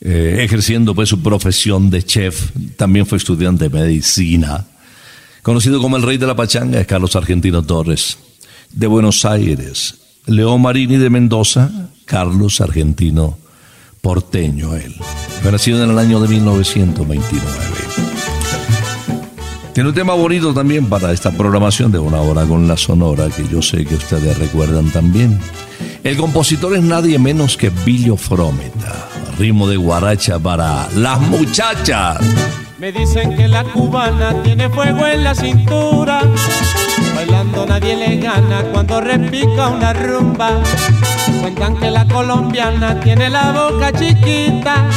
eh, 0.00 0.40
ejerciendo 0.40 0.94
pues 0.94 1.08
su 1.08 1.22
profesión 1.22 1.88
de 1.88 2.02
chef, 2.02 2.50
también 2.76 3.06
fue 3.06 3.18
estudiante 3.18 3.68
de 3.68 3.70
medicina. 3.70 4.66
Conocido 5.42 5.80
como 5.80 5.96
el 5.96 6.02
rey 6.02 6.18
de 6.18 6.26
la 6.26 6.36
pachanga 6.36 6.80
es 6.80 6.86
Carlos 6.86 7.16
Argentino 7.16 7.62
Torres. 7.62 8.18
De 8.72 8.86
Buenos 8.86 9.24
Aires, 9.24 9.94
León 10.26 10.62
Marini 10.62 10.96
de 10.96 11.08
Mendoza, 11.08 11.90
Carlos 12.06 12.60
Argentino 12.60 13.38
porteño 14.04 14.76
él. 14.76 14.94
Fue 15.40 15.50
nacido 15.50 15.82
en 15.82 15.90
el 15.90 15.98
año 15.98 16.20
de 16.20 16.28
1929. 16.28 17.42
Tiene 19.72 19.88
un 19.88 19.94
tema 19.94 20.12
bonito 20.12 20.52
también 20.52 20.86
para 20.90 21.10
esta 21.10 21.30
programación 21.32 21.90
de 21.90 21.98
una 21.98 22.20
hora 22.20 22.44
con 22.44 22.68
la 22.68 22.76
sonora 22.76 23.28
que 23.30 23.48
yo 23.48 23.62
sé 23.62 23.86
que 23.86 23.94
ustedes 23.94 24.38
recuerdan 24.38 24.90
también. 24.90 25.40
El 26.04 26.18
compositor 26.18 26.76
es 26.76 26.82
nadie 26.82 27.18
menos 27.18 27.56
que 27.56 27.70
Billo 27.70 28.18
Frometa, 28.18 29.08
ritmo 29.38 29.66
de 29.66 29.78
guaracha 29.78 30.38
para 30.38 30.86
las 30.96 31.18
muchachas. 31.22 32.18
Me 32.78 32.92
dicen 32.92 33.34
que 33.34 33.48
la 33.48 33.64
cubana 33.64 34.42
tiene 34.42 34.68
fuego 34.68 35.06
en 35.06 35.24
la 35.24 35.34
cintura, 35.34 36.20
bailando 37.16 37.64
nadie 37.64 37.96
le 37.96 38.18
gana 38.18 38.64
cuando 38.70 39.00
repica 39.00 39.68
una 39.68 39.94
rumba. 39.94 40.60
Cuentan 41.44 41.76
que 41.76 41.90
la 41.90 42.06
colombiana 42.06 42.98
tiene 43.00 43.28
la 43.28 43.52
boca 43.52 43.92
chiquita 43.92 44.88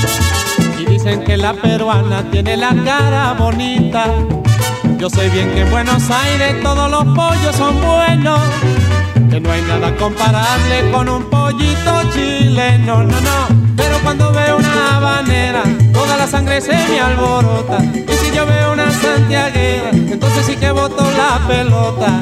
y 0.79 0.85
dicen 0.85 1.25
que 1.25 1.35
la 1.35 1.51
peruana 1.53 2.23
tiene 2.31 2.55
la 2.55 2.73
cara 2.85 3.33
bonita. 3.37 4.05
Yo 4.97 5.09
sé 5.09 5.27
bien 5.29 5.51
que 5.51 5.63
en 5.63 5.71
Buenos 5.71 6.09
Aires 6.09 6.55
todos 6.63 6.89
los 6.89 7.03
pollos 7.13 7.53
son 7.53 7.75
buenos, 7.81 8.39
que 9.29 9.41
no 9.41 9.51
hay 9.51 9.61
nada 9.63 9.93
comparable 9.97 10.89
con 10.89 11.09
un 11.09 11.29
pollito 11.29 11.91
chileno, 12.13 13.03
no, 13.03 13.19
no. 13.19 13.47
Pero 13.75 13.99
cuando 14.01 14.31
veo 14.31 14.55
una 14.55 14.95
habanera, 14.95 15.63
toda 15.91 16.15
la 16.15 16.27
sangre 16.27 16.61
se 16.61 16.71
me 16.71 17.01
alborota. 17.01 17.83
Y 17.83 18.13
si 18.23 18.33
yo 18.33 18.45
veo 18.45 18.71
una 18.71 18.89
santiaguera, 18.93 19.89
entonces 19.91 20.45
sí 20.45 20.55
que 20.55 20.71
boto 20.71 21.03
la 21.11 21.45
pelota. 21.45 22.21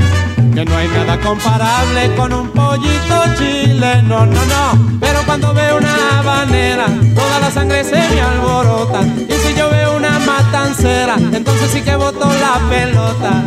que 0.53 0.65
no 0.65 0.75
hay 0.75 0.87
nada 0.89 1.19
comparable 1.19 2.13
con 2.15 2.33
un 2.33 2.49
pollito 2.49 3.23
chileno, 3.37 4.25
no, 4.25 4.45
no. 4.45 4.97
Pero 4.99 5.19
cuando 5.25 5.53
veo 5.53 5.77
una 5.77 6.19
habanera, 6.19 6.87
toda 7.15 7.39
la 7.39 7.51
sangre 7.51 7.83
se 7.83 7.95
me 7.97 8.21
alborota. 8.21 9.01
Y 9.01 9.33
si 9.33 9.53
yo 9.55 9.69
veo 9.69 9.95
una 9.95 10.19
matancera, 10.19 11.15
entonces 11.31 11.71
sí 11.71 11.81
que 11.81 11.95
boto 11.95 12.25
la 12.25 12.59
pelota. 12.69 13.43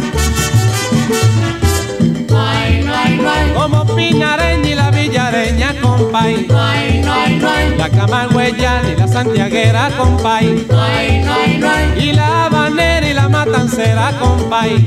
Como 3.55 3.85
Pinareña 3.95 4.69
y 4.69 4.75
la 4.75 4.91
Villareña, 4.91 5.75
compay. 5.81 6.47
La 7.79 7.89
Camagüeyana 7.91 8.91
y 8.91 8.97
la 8.97 9.09
Santiaguera, 9.09 9.91
compay. 9.97 10.67
Y 11.99 12.13
la 12.13 12.47
habanera 12.47 13.09
y 13.09 13.15
la 13.15 13.29
matancera, 13.29 14.13
compay. 14.19 14.87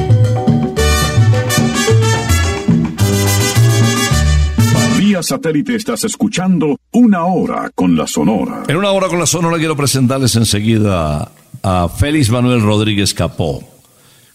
Satélite 5.23 5.75
estás 5.75 6.03
escuchando 6.03 6.77
Una 6.91 7.25
Hora 7.25 7.71
con 7.73 7.95
la 7.95 8.07
Sonora. 8.07 8.63
En 8.67 8.77
una 8.77 8.91
hora 8.91 9.07
con 9.07 9.19
la 9.19 9.25
Sonora 9.25 9.57
quiero 9.57 9.75
presentarles 9.75 10.35
enseguida 10.35 11.31
a 11.63 11.89
Félix 11.89 12.29
Manuel 12.29 12.61
Rodríguez 12.61 13.13
Capó, 13.13 13.63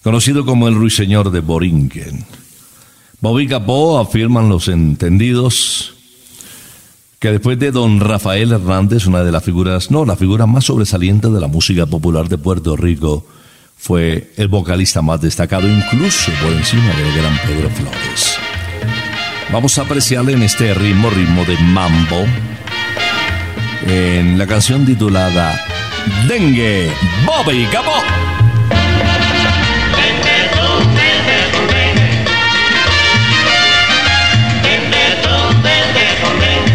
conocido 0.03 0.45
como 0.45 0.69
el 0.69 0.75
ruiseñor 0.75 1.31
de 1.31 1.41
Borinquen. 1.41 2.25
Bobby 3.21 3.47
Capó 3.49 3.99
afirman 3.99 4.49
los 4.49 4.69
entendidos 4.69 5.95
que 7.19 7.33
después 7.33 7.59
de 7.59 7.73
don 7.73 8.01
Rafael 8.01 8.53
Hernández, 8.53 9.07
una 9.07 9.25
de 9.25 9.33
las 9.33 9.43
figuras, 9.43 9.91
no, 9.91 10.05
la 10.05 10.17
figura 10.17 10.47
más 10.47 10.65
sobresaliente 10.65 11.29
de 11.31 11.41
la 11.41 11.49
música 11.49 11.87
popular 11.87 12.29
de 12.29 12.39
Puerto 12.39 12.77
Rico, 12.77 13.27
fue 13.77 14.33
el 14.37 14.49
vocalista 14.49 15.03
más 15.03 15.21
destacado, 15.21 15.69
incluso 15.69 16.31
por 16.43 16.53
encima 16.53 16.95
del 16.95 17.17
gran 17.17 17.37
Pedro 17.47 17.71
Flores. 17.71 18.39
Vamos 19.53 19.79
a 19.79 19.83
apreciarle 19.83 20.33
en 20.33 20.43
este 20.43 20.75
ritmo, 20.75 21.09
ritmo 21.09 21.45
de 21.45 21.57
mambo, 21.59 22.27
en 23.87 24.37
la 24.37 24.47
canción 24.47 24.85
titulada 24.85 25.59
Dengue, 26.29 26.91
Bobby 27.25 27.65
Capó. 27.67 28.03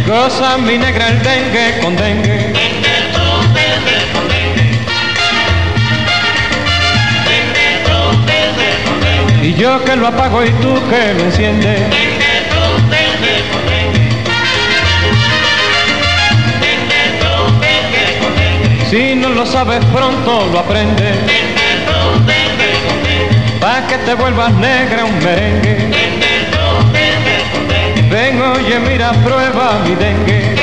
Goza 0.07 0.57
mi 0.57 0.77
negra 0.77 1.09
el 1.09 1.23
dengue 1.23 1.79
con 1.81 1.95
dengue. 1.95 2.53
Y 9.43 9.53
yo 9.55 9.83
que 9.83 9.95
lo 9.95 10.07
apago 10.07 10.43
y 10.43 10.49
tú 10.61 10.73
que 10.89 11.13
lo 11.13 11.25
enciendes. 11.25 12.20
Si 18.91 19.15
no 19.15 19.29
lo 19.29 19.45
sabes 19.45 19.79
pronto 19.85 20.49
lo 20.51 20.59
aprendes. 20.59 21.15
Pa' 23.61 23.87
que 23.87 23.97
te 23.99 24.13
vuelvas 24.15 24.51
negra 24.55 25.05
un 25.05 25.17
merengue. 25.19 25.91
Ven, 28.09 28.41
oye, 28.41 28.79
mira, 28.79 29.13
prueba 29.23 29.79
mi 29.85 29.95
dengue. 29.95 30.55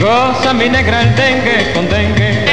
Goza 0.00 0.54
mi 0.54 0.70
negra 0.70 1.02
el 1.02 1.14
dengue 1.16 1.72
con 1.74 1.86
dengue. 1.90 2.46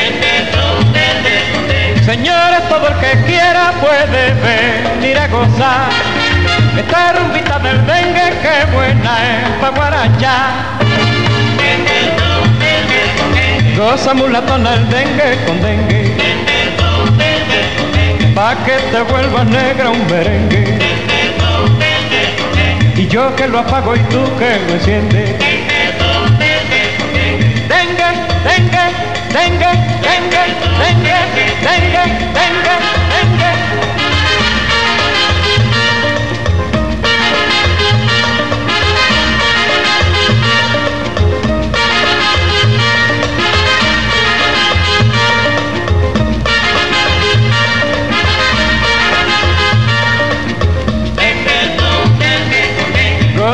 Señores, 2.06 2.68
todo 2.68 2.86
el 2.90 2.96
que 2.96 3.26
quiera 3.26 3.72
puede 3.80 4.34
venir 4.44 5.18
a 5.18 5.28
gozar. 5.30 5.90
Esta 6.78 7.14
rumbita 7.14 7.60
del 7.60 7.78
dengue, 7.86 8.30
que 8.42 8.76
buena 8.76 9.18
es 9.24 9.50
pa' 9.62 9.70
guarachar. 9.70 10.83
Goza 13.84 14.14
mulatona 14.14 14.76
el 14.76 14.90
dengue 14.90 15.44
con 15.46 15.62
dengue. 15.62 16.16
Pa' 18.34 18.56
que 18.64 18.78
te 18.92 19.02
vuelvas 19.12 19.46
negra 19.48 19.90
un 19.90 20.08
merengue. 20.08 20.80
Y 22.96 23.08
yo 23.08 23.36
que 23.36 23.46
lo 23.46 23.60
apago 23.60 23.94
y 23.94 24.00
tú 24.04 24.24
que 24.40 24.52
lo 24.66 24.76
enciendes. 24.76 25.32
Dengue, 27.74 28.10
dengue, 28.48 28.86
dengue, 29.36 29.72
dengue, 30.08 30.44
dengue, 30.80 31.20
dengue, 31.68 32.23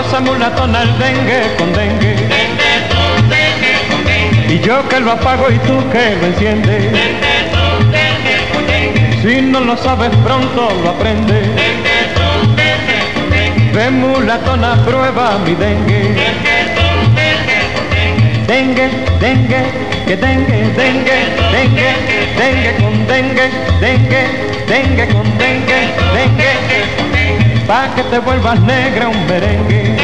Goza 0.10 0.22
mulatona 0.22 0.82
el 0.82 0.98
dengue 0.98 1.56
con 1.56 1.72
dengue. 1.72 2.16
Y 4.50 4.60
yo 4.60 4.88
que 4.90 5.00
lo 5.00 5.12
apago 5.12 5.52
y 5.52 5.58
tú 5.60 5.78
que 5.92 6.16
lo 6.20 6.26
enciendes. 6.26 6.92
Si 9.22 9.40
no 9.40 9.60
lo 9.60 9.78
sabes 9.78 10.10
pronto 10.24 10.70
lo 10.84 10.90
aprendes. 10.90 11.48
Ven 13.72 14.00
mulatona, 14.00 14.84
prueba 14.84 15.38
mi 15.46 15.54
dengue. 15.54 16.16
Dengue, 18.48 18.90
dengue, 19.20 19.64
que 20.08 20.18
dengue, 20.18 20.74
dengue, 20.76 21.20
dengue, 21.52 21.94
dengue 22.36 22.76
con 22.82 23.08
dengue, 23.08 23.52
dengue, 23.80 24.24
dengue 24.68 25.08
con 25.10 25.38
dengue, 25.38 25.80
dengue. 26.16 26.79
Pa' 27.70 27.94
que 27.94 28.02
te 28.02 28.18
vuelvas 28.18 28.60
negra 28.62 29.10
un 29.10 29.28
merengue. 29.28 29.96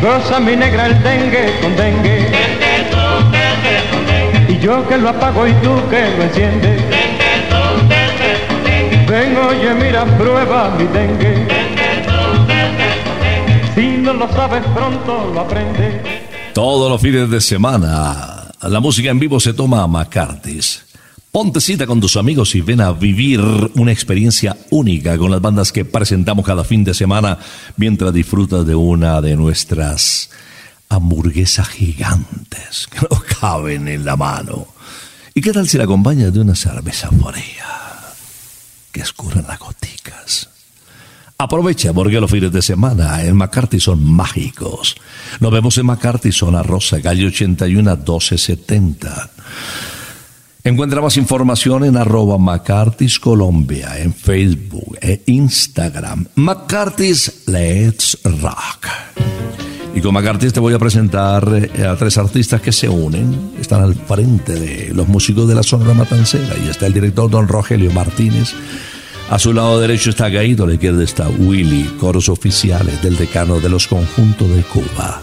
Goza 0.00 0.40
mi 0.40 0.56
negra 0.56 0.86
el 0.86 1.02
dengue 1.02 1.52
con 1.60 1.76
dengue. 1.76 2.32
Y 4.48 4.58
yo 4.58 4.88
que 4.88 4.96
lo 4.96 5.10
apago 5.10 5.46
y 5.46 5.52
tú 5.62 5.74
que 5.90 6.00
lo 6.16 6.22
enciendes. 6.22 6.80
Ven, 9.06 9.36
oye, 9.36 9.74
mira, 9.74 10.06
prueba 10.16 10.70
mi 10.78 10.84
dengue. 10.84 11.46
Si 13.74 13.98
no 13.98 14.14
lo 14.14 14.32
sabes 14.32 14.64
pronto 14.74 15.30
lo 15.34 15.40
aprendes. 15.40 16.00
Todos 16.54 16.90
los 16.90 16.98
fines 17.02 17.28
de 17.28 17.42
semana, 17.42 18.44
la 18.62 18.80
música 18.80 19.10
en 19.10 19.18
vivo 19.18 19.38
se 19.38 19.52
toma 19.52 19.82
a 19.82 19.86
McCarthy's. 19.86 20.83
Ponte 21.34 21.60
cita 21.60 21.84
con 21.84 22.00
tus 22.00 22.16
amigos 22.16 22.54
y 22.54 22.60
ven 22.60 22.80
a 22.80 22.92
vivir 22.92 23.40
una 23.74 23.90
experiencia 23.90 24.56
única 24.70 25.18
con 25.18 25.32
las 25.32 25.40
bandas 25.40 25.72
que 25.72 25.84
presentamos 25.84 26.46
cada 26.46 26.62
fin 26.62 26.84
de 26.84 26.94
semana 26.94 27.40
mientras 27.76 28.14
disfrutas 28.14 28.64
de 28.64 28.76
una 28.76 29.20
de 29.20 29.34
nuestras 29.34 30.30
hamburguesas 30.88 31.66
gigantes 31.70 32.86
que 32.88 33.00
no 33.00 33.20
caben 33.40 33.88
en 33.88 34.04
la 34.04 34.14
mano. 34.14 34.68
¿Y 35.34 35.40
qué 35.40 35.52
tal 35.52 35.68
si 35.68 35.76
la 35.76 35.82
acompañas 35.82 36.32
de 36.32 36.38
una 36.38 36.54
cerveza 36.54 37.08
fría 37.08 38.14
que 38.92 39.00
escurran 39.00 39.44
las 39.48 39.58
goticas? 39.58 40.48
Aprovecha 41.36 41.92
porque 41.92 42.20
los 42.20 42.30
fines 42.30 42.52
de 42.52 42.62
semana 42.62 43.24
en 43.24 43.34
McCarthy 43.34 43.80
son 43.80 44.04
mágicos. 44.04 44.94
Nos 45.40 45.50
vemos 45.50 45.76
en 45.78 45.86
McCarthy, 45.86 46.30
zona 46.30 46.62
rosa, 46.62 47.02
calle 47.02 47.26
81 47.26 47.96
1270. 47.96 49.30
Encuentra 50.66 51.02
más 51.02 51.18
información 51.18 51.84
en 51.84 51.94
arroba 51.94 52.38
Colombia, 53.20 53.98
en 53.98 54.14
Facebook 54.14 54.96
e 55.02 55.22
Instagram. 55.26 56.26
McCarthy's 56.36 57.42
Let's 57.44 58.18
Rock. 58.24 58.86
Y 59.94 60.00
con 60.00 60.14
McCarthy's 60.14 60.54
te 60.54 60.60
voy 60.60 60.72
a 60.72 60.78
presentar 60.78 61.46
eh, 61.52 61.86
a 61.86 61.94
tres 61.96 62.16
artistas 62.16 62.62
que 62.62 62.72
se 62.72 62.88
unen. 62.88 63.52
Están 63.60 63.82
al 63.82 63.94
frente 63.94 64.54
de 64.54 64.94
los 64.94 65.06
músicos 65.06 65.46
de 65.46 65.54
la 65.54 65.62
Sonora 65.62 65.92
Matancera. 65.92 66.56
Y 66.64 66.70
está 66.70 66.86
el 66.86 66.94
director 66.94 67.30
don 67.30 67.46
Rogelio 67.46 67.92
Martínez. 67.92 68.54
A 69.28 69.38
su 69.38 69.52
lado 69.52 69.78
derecho 69.78 70.08
está 70.08 70.30
Gaito, 70.30 70.64
a 70.64 70.68
la 70.68 70.74
izquierda 70.74 71.04
está 71.04 71.28
Willy, 71.28 71.84
coros 72.00 72.30
oficiales 72.30 73.02
del 73.02 73.18
decano 73.18 73.60
de 73.60 73.68
los 73.68 73.86
conjuntos 73.86 74.48
de 74.48 74.62
Cuba. 74.62 75.20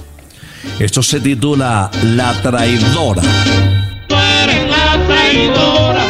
Esto 0.77 1.01
se 1.01 1.19
titula 1.19 1.89
La 2.04 2.39
Traidora. 2.43 3.80
Traidora 5.31 6.03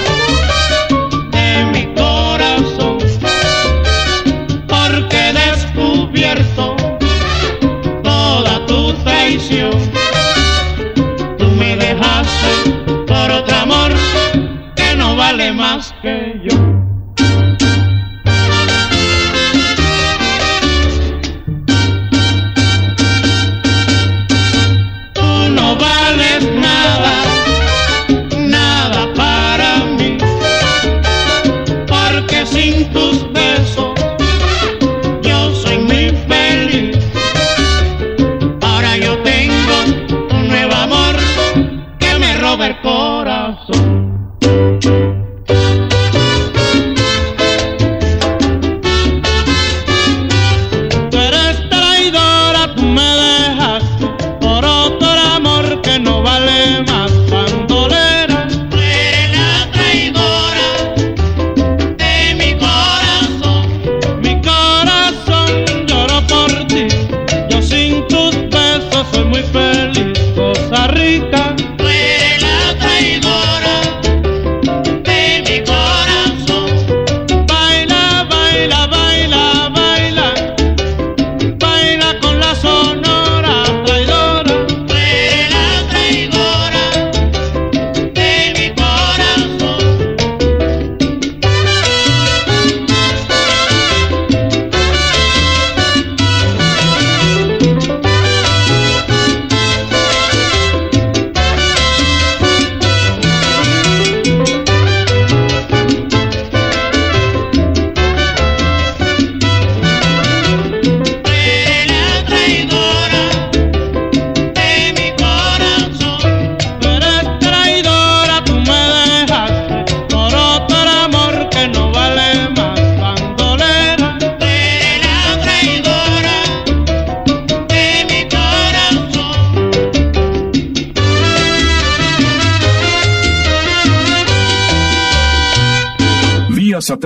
de 1.30 1.66
mi 1.66 1.86
corazón, 1.94 2.98
porque 4.68 5.30
he 5.30 5.34
descubierto 5.34 6.76
toda 8.02 8.66
tu 8.66 8.94
traición. 9.04 9.74
Tú 11.38 11.46
me 11.52 11.76
dejaste 11.76 12.72
por 13.06 13.30
otro 13.30 13.56
amor 13.58 13.92
que 14.76 14.96
no 14.96 15.16
vale 15.16 15.52
más 15.52 15.94
que 16.02 16.42
yo. 16.44 16.61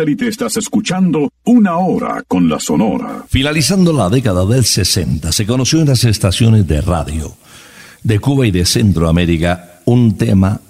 Satélite 0.06 0.28
estás 0.28 0.56
escuchando 0.58 1.32
Una 1.46 1.78
Hora 1.78 2.24
con 2.28 2.48
la 2.48 2.60
Sonora. 2.60 3.26
Finalizando 3.28 3.92
la 3.92 4.08
década 4.08 4.46
del 4.46 4.64
60, 4.64 5.32
se 5.32 5.48
conoció 5.48 5.82
en 5.82 5.88
las 5.88 6.04
estaciones 6.04 6.68
de 6.68 6.80
radio 6.82 7.36
de 8.04 8.20
Cuba 8.20 8.46
y 8.46 8.52
de 8.52 8.68
Centroamérica 8.68 9.82
un 9.86 10.16
tema 10.16 10.62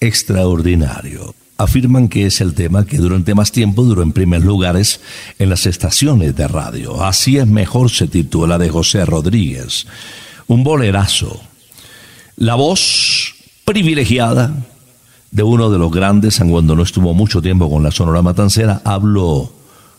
extraordinario. 0.00 1.36
Afirman 1.56 2.08
que 2.08 2.26
es 2.26 2.40
el 2.40 2.54
tema 2.54 2.84
que 2.84 2.96
durante 2.96 3.36
más 3.36 3.52
tiempo 3.52 3.84
duró 3.84 4.02
en 4.02 4.10
primeros 4.10 4.44
lugares 4.44 5.00
en 5.38 5.50
las 5.50 5.66
estaciones 5.66 6.34
de 6.34 6.48
radio. 6.48 7.04
Así 7.04 7.38
es 7.38 7.46
mejor 7.46 7.90
se 7.90 8.08
titula 8.08 8.58
de 8.58 8.70
José 8.70 9.04
Rodríguez. 9.04 9.86
Un 10.48 10.64
bolerazo. 10.64 11.40
La 12.34 12.56
voz 12.56 13.36
privilegiada 13.64 14.52
de 15.34 15.42
uno 15.42 15.68
de 15.68 15.78
los 15.78 15.90
grandes, 15.90 16.40
cuando 16.48 16.76
no 16.76 16.84
estuvo 16.84 17.12
mucho 17.12 17.42
tiempo 17.42 17.68
con 17.68 17.82
la 17.82 17.90
Sonora 17.90 18.22
Matancera, 18.22 18.80
hablo 18.84 19.50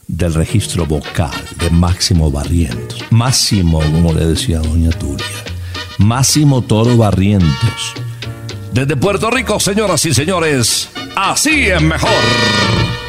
del 0.07 0.33
registro 0.33 0.85
vocal 0.85 1.29
de 1.59 1.69
Máximo 1.69 2.31
Barrientos. 2.31 3.03
Máximo, 3.09 3.79
como 3.79 4.13
le 4.13 4.27
decía 4.27 4.59
doña 4.59 4.91
Turia. 4.91 5.25
Máximo 5.97 6.61
Toro 6.61 6.95
Barrientos. 6.95 7.93
Desde 8.71 8.95
Puerto 8.95 9.29
Rico, 9.29 9.59
señoras 9.59 10.05
y 10.05 10.13
señores, 10.13 10.89
así 11.17 11.65
es 11.65 11.81
mejor. 11.81 12.09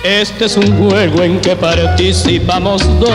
Este 0.02 0.46
es 0.46 0.56
un 0.56 0.76
juego 0.78 1.22
en 1.22 1.40
que 1.40 1.54
participamos 1.54 2.82
dos. 2.98 3.10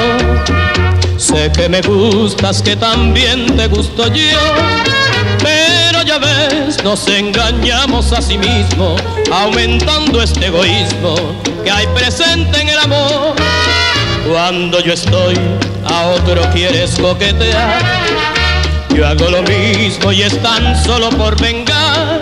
Sé 1.17 1.51
que 1.51 1.67
me 1.67 1.81
gustas, 1.81 2.61
que 2.61 2.77
también 2.77 3.57
te 3.57 3.67
gusto 3.67 4.07
yo. 4.07 4.39
Ya 6.03 6.17
ves, 6.17 6.83
nos 6.83 7.07
engañamos 7.07 8.11
a 8.11 8.21
sí 8.21 8.37
mismos, 8.37 9.01
aumentando 9.31 10.21
este 10.21 10.47
egoísmo 10.47 11.15
que 11.63 11.69
hay 11.69 11.85
presente 11.87 12.61
en 12.61 12.69
el 12.69 12.79
amor. 12.79 13.35
Cuando 14.27 14.79
yo 14.79 14.93
estoy, 14.93 15.35
a 15.85 16.07
otro 16.07 16.41
quieres 16.53 16.97
coquetear. 16.99 17.81
Yo 18.95 19.07
hago 19.07 19.29
lo 19.29 19.43
mismo 19.43 20.11
y 20.11 20.23
es 20.23 20.41
tan 20.41 20.81
solo 20.83 21.09
por 21.11 21.39
vengar. 21.39 22.19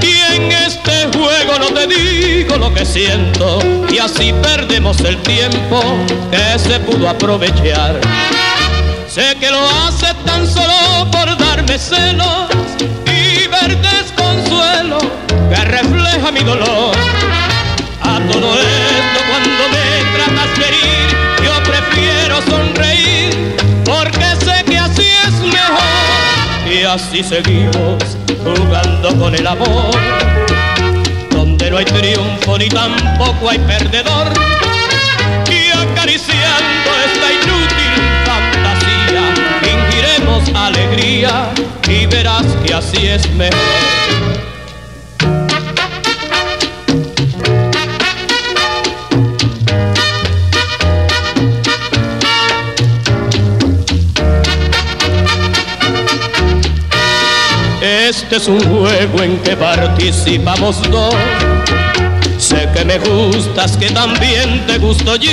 Y 0.00 0.34
en 0.34 0.52
este 0.52 1.08
juego 1.16 1.58
no 1.58 1.66
te 1.66 1.86
digo 1.86 2.56
lo 2.56 2.72
que 2.72 2.84
siento 2.86 3.58
y 3.90 3.98
así 3.98 4.32
perdemos 4.42 5.00
el 5.00 5.16
tiempo 5.22 5.82
que 6.30 6.58
se 6.58 6.80
pudo 6.80 7.08
aprovechar. 7.08 8.00
Sé 9.08 9.36
que 9.38 9.50
lo 9.50 9.68
hace 9.68 10.12
tan 10.24 10.46
solo 10.46 10.85
celos 11.78 12.48
y 13.04 13.46
ver 13.48 13.76
desconsuelo 13.82 14.98
que 15.50 15.64
refleja 15.64 16.32
mi 16.32 16.40
dolor. 16.40 16.96
A 18.00 18.18
todo 18.30 18.54
esto 18.58 19.18
cuando 19.28 19.62
me 19.72 19.86
tratas 20.16 20.58
de 20.58 20.68
herir, 20.68 21.08
yo 21.44 21.52
prefiero 21.64 22.40
sonreír 22.42 23.56
porque 23.84 24.44
sé 24.44 24.64
que 24.64 24.78
así 24.78 25.06
es 25.26 25.32
mejor. 25.40 26.72
Y 26.72 26.84
así 26.84 27.22
seguimos 27.22 28.02
jugando 28.42 29.14
con 29.18 29.34
el 29.34 29.46
amor, 29.46 29.94
donde 31.30 31.70
no 31.70 31.78
hay 31.78 31.84
triunfo 31.84 32.56
ni 32.58 32.68
tampoco 32.68 33.50
hay 33.50 33.58
perdedor. 33.58 34.32
Y 35.50 35.70
acariciando 35.70 36.90
esta 37.04 37.32
inútil 37.32 37.55
alegría 40.66 41.50
y 41.88 42.06
verás 42.06 42.44
que 42.64 42.74
así 42.74 43.06
es 43.06 43.30
mejor. 43.34 43.56
Este 57.80 58.36
es 58.36 58.48
un 58.48 58.60
juego 58.60 59.22
en 59.22 59.38
que 59.38 59.56
participamos 59.56 60.82
dos. 60.90 61.14
Sé 62.38 62.68
que 62.74 62.84
me 62.84 62.98
gustas, 62.98 63.76
que 63.76 63.90
también 63.90 64.66
te 64.66 64.78
gusto 64.78 65.16
yo. 65.16 65.30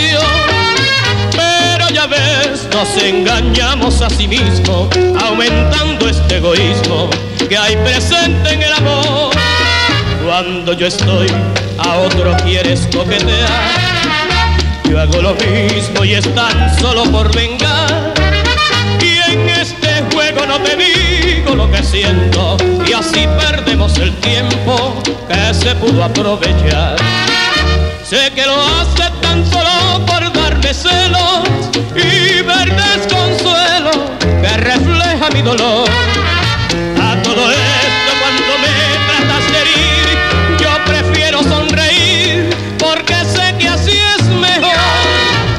Ya 1.94 2.08
ves, 2.08 2.68
nos 2.74 2.98
engañamos 3.04 4.02
a 4.02 4.10
sí 4.10 4.28
mismos, 4.28 4.90
aumentando 5.24 6.10
este 6.10 6.38
egoísmo 6.38 7.08
que 7.48 7.56
hay 7.56 7.78
presente 7.78 8.52
en 8.52 8.64
el 8.64 8.74
amor. 8.74 9.32
Cuando 10.26 10.74
yo 10.74 10.88
estoy, 10.88 11.28
a 11.78 11.98
otro 11.98 12.36
quieres 12.44 12.88
coquetear. 12.92 13.48
Yo 14.90 15.00
hago 15.00 15.22
lo 15.22 15.36
mismo 15.36 16.04
y 16.04 16.14
es 16.14 16.34
tan 16.34 16.76
solo 16.80 17.04
por 17.12 17.34
vengar. 17.36 18.14
Y 19.00 19.32
en 19.32 19.50
este 19.50 20.04
juego 20.12 20.48
no 20.48 20.60
te 20.62 20.76
digo 20.76 21.54
lo 21.54 21.70
que 21.70 21.84
siento 21.84 22.58
y 22.88 22.94
así 22.94 23.28
perdemos 23.40 24.00
el 24.00 24.16
tiempo 24.16 24.96
que 25.28 25.54
se 25.54 25.76
pudo 25.76 26.04
aprovechar. 26.04 26.96
Sé 28.04 28.32
que 28.34 28.48
lo 28.48 28.60
hace 28.60 29.12
tan 29.22 29.46
solo 29.46 30.04
por 30.08 30.34
darme 30.34 30.74
celos 30.74 31.73
ver 32.44 32.76
desconsuelo 32.76 33.92
que 34.42 34.58
refleja 34.58 35.30
mi 35.34 35.42
dolor. 35.42 35.90
A 37.02 37.22
todo 37.22 37.52
esto 37.52 38.12
cuando 38.22 38.52
me 38.64 38.74
tratas 39.08 39.52
de 39.52 39.62
herir, 39.62 40.18
yo 40.60 40.72
prefiero 40.86 41.44
sonreír 41.44 42.50
porque 42.80 43.16
sé 43.26 43.56
que 43.60 43.70
así 43.70 43.98
es 44.18 44.26
mejor. 44.28 44.74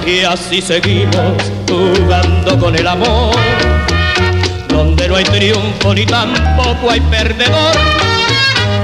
Y 0.07 0.24
así 0.24 0.61
seguimos 0.61 1.35
jugando 1.68 2.59
con 2.59 2.76
el 2.76 2.87
amor 2.87 3.35
donde 4.68 5.09
no 5.09 5.16
hay 5.16 5.24
triunfo 5.24 5.95
ni 5.95 6.05
tampoco 6.05 6.91
hay 6.91 7.01
perdedor. 7.01 7.76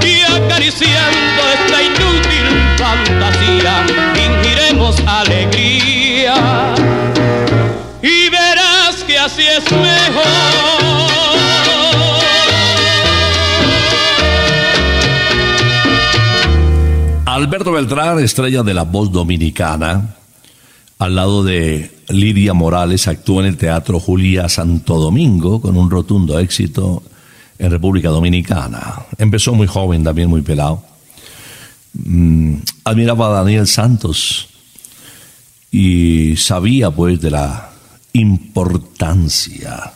Y 0.03 0.21
acariciando 0.21 1.41
esta 1.53 1.81
inútil 1.81 2.45
fantasía, 2.77 3.85
fingiremos 4.15 4.95
alegría. 5.05 5.60
Es 9.37 9.71
mejor. 9.71 10.91
Alberto 17.25 17.71
Beltrán, 17.71 18.19
estrella 18.19 18.61
de 18.61 18.73
la 18.73 18.83
voz 18.83 19.11
dominicana, 19.11 20.15
al 20.99 21.15
lado 21.15 21.43
de 21.43 21.91
Lidia 22.09 22.53
Morales, 22.53 23.07
actuó 23.07 23.39
en 23.39 23.47
el 23.47 23.57
Teatro 23.57 23.99
Julia 23.99 24.49
Santo 24.49 24.99
Domingo 24.99 25.61
con 25.61 25.77
un 25.77 25.89
rotundo 25.89 26.37
éxito 26.37 27.03
en 27.57 27.71
República 27.71 28.09
Dominicana. 28.09 29.05
Empezó 29.17 29.53
muy 29.53 29.67
joven, 29.67 30.03
también 30.03 30.29
muy 30.29 30.41
pelado. 30.41 30.83
Mm, 31.93 32.55
admiraba 32.83 33.27
a 33.27 33.43
Daniel 33.43 33.67
Santos 33.67 34.49
y 35.71 36.35
sabía 36.37 36.91
pues 36.91 37.21
de 37.21 37.31
la 37.31 37.70
importancia 38.13 39.93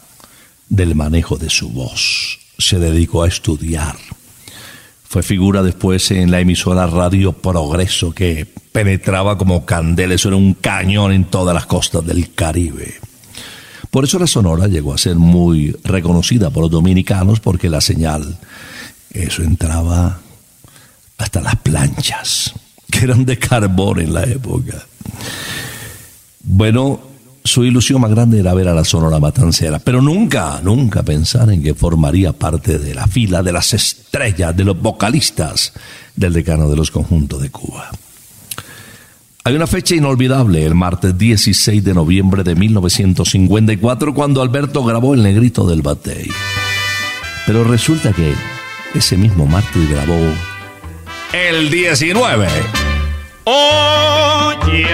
del 0.69 0.95
manejo 0.95 1.37
de 1.37 1.49
su 1.49 1.69
voz. 1.69 2.39
Se 2.57 2.79
dedicó 2.79 3.23
a 3.23 3.27
estudiar. 3.27 3.95
Fue 5.03 5.23
figura 5.23 5.63
después 5.63 6.11
en 6.11 6.31
la 6.31 6.39
emisora 6.39 6.87
Radio 6.87 7.33
Progreso 7.33 8.11
que 8.11 8.45
penetraba 8.71 9.37
como 9.37 9.65
candela, 9.65 10.15
eso 10.15 10.27
era 10.27 10.37
un 10.37 10.55
cañón 10.55 11.13
en 11.13 11.25
todas 11.25 11.53
las 11.53 11.65
costas 11.65 12.05
del 12.05 12.33
Caribe. 12.33 12.95
Por 13.89 14.03
eso 14.03 14.19
la 14.19 14.27
Sonora 14.27 14.67
llegó 14.67 14.93
a 14.93 14.97
ser 14.97 15.15
muy 15.15 15.73
reconocida 15.85 16.49
por 16.49 16.63
los 16.63 16.71
dominicanos 16.71 17.39
porque 17.39 17.69
la 17.69 17.79
señal, 17.79 18.37
eso 19.11 19.41
entraba 19.41 20.19
hasta 21.17 21.39
las 21.39 21.55
planchas, 21.57 22.53
que 22.91 23.05
eran 23.05 23.23
de 23.23 23.39
carbón 23.39 24.01
en 24.01 24.13
la 24.13 24.23
época. 24.23 24.85
Bueno, 26.43 27.14
su 27.45 27.63
ilusión 27.63 28.01
más 28.01 28.09
grande 28.09 28.39
era 28.39 28.55
ver 28.55 28.67
a 28.67 28.73
la 28.73 28.83
Sonora 28.83 29.19
Matancera, 29.19 29.77
pero 29.77 30.01
nunca, 30.01 30.59
nunca 30.63 31.03
pensar 31.03 31.51
en 31.51 31.61
que 31.61 31.75
formaría 31.75 32.33
parte 32.33 32.79
de 32.79 32.95
la 32.95 33.05
fila 33.05 33.43
de 33.43 33.53
las 33.53 33.73
estrellas, 33.73 34.57
de 34.57 34.63
los 34.63 34.81
vocalistas 34.81 35.71
del 36.15 36.33
decano 36.33 36.67
de 36.67 36.75
los 36.75 36.89
conjuntos 36.89 37.41
de 37.41 37.51
Cuba. 37.51 37.91
Hay 39.43 39.55
una 39.55 39.67
fecha 39.67 39.93
inolvidable, 39.93 40.65
el 40.65 40.73
martes 40.73 41.15
16 41.15 41.83
de 41.83 41.93
noviembre 41.93 42.43
de 42.43 42.55
1954, 42.55 44.15
cuando 44.15 44.41
Alberto 44.41 44.83
grabó 44.83 45.13
El 45.13 45.21
Negrito 45.21 45.67
del 45.67 45.83
Batey. 45.83 46.27
Pero 47.45 47.63
resulta 47.63 48.11
que 48.11 48.33
ese 48.95 49.17
mismo 49.17 49.45
martes 49.45 49.87
grabó 49.87 50.17
El 51.31 51.69
19. 51.69 52.47
Oye, 53.43 54.87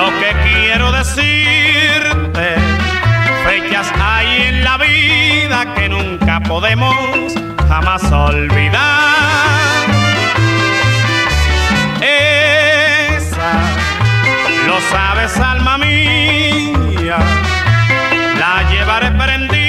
lo 0.00 0.08
que 0.18 0.30
quiero 0.48 0.92
decirte, 0.92 2.46
fechas 3.44 3.92
hay 4.00 4.28
en 4.48 4.64
la 4.64 4.78
vida 4.78 5.74
que 5.74 5.88
nunca 5.90 6.40
podemos 6.40 7.34
jamás 7.68 8.02
olvidar. 8.10 9.86
Esa 12.00 13.52
Lo 14.66 14.80
sabes, 14.92 15.36
alma 15.38 15.76
mía, 15.76 17.18
la 18.38 18.54
llevaré 18.70 19.10
prendida 19.10 19.59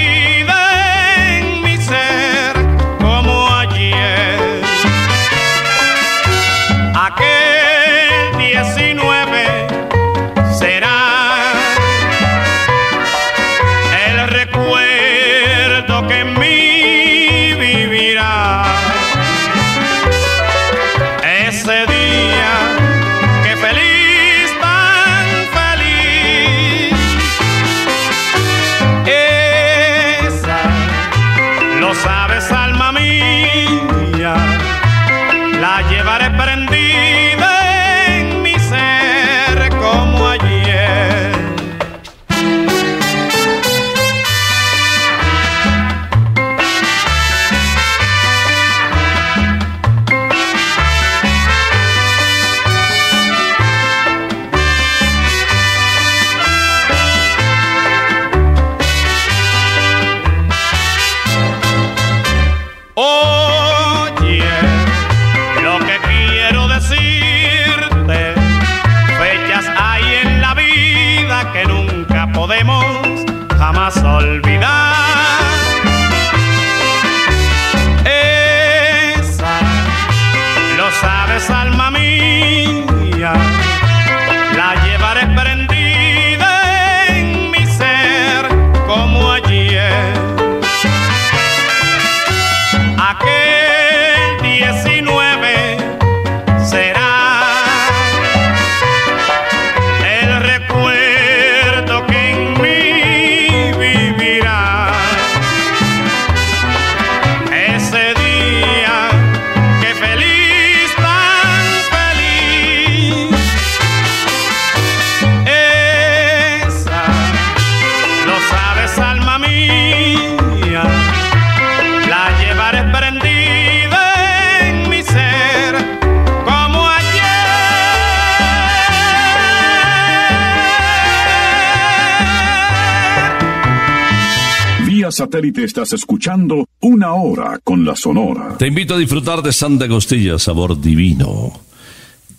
satélite 135.31 135.63
estás 135.63 135.93
escuchando 135.93 136.67
Una 136.81 137.13
Hora 137.13 137.57
con 137.63 137.85
la 137.85 137.95
Sonora. 137.95 138.57
Te 138.57 138.67
invito 138.67 138.95
a 138.95 138.97
disfrutar 138.97 139.41
de 139.41 139.53
Santa 139.53 139.87
Costilla, 139.87 140.37
sabor 140.37 140.81
divino. 140.81 141.53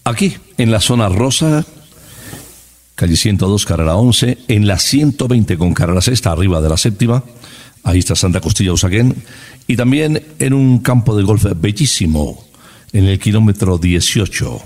Aquí, 0.05 0.35
en 0.59 0.71
la 0.71 0.79
zona 0.79 1.09
rosa, 1.09 1.65
calle 2.95 3.17
102, 3.17 3.65
carrera 3.65 3.97
11, 3.97 4.39
en 4.47 4.67
la 4.67 4.79
120 4.79 5.57
con 5.57 5.73
carrera 5.73 6.03
sexta, 6.03 6.33
arriba 6.33 6.61
de 6.61 6.69
la 6.69 6.77
séptima. 6.77 7.25
Ahí 7.83 8.01
está 8.01 8.15
Santa 8.15 8.43
Costilla 8.43 8.75
Usaquén. 8.75 9.15
Y 9.67 9.75
también 9.75 10.23
en 10.39 10.53
un 10.53 10.81
campo 10.81 11.17
de 11.17 11.23
golf 11.23 11.47
bellísimo, 11.57 12.45
en 12.93 13.07
el 13.07 13.19
kilómetro 13.19 13.79
18, 13.79 14.63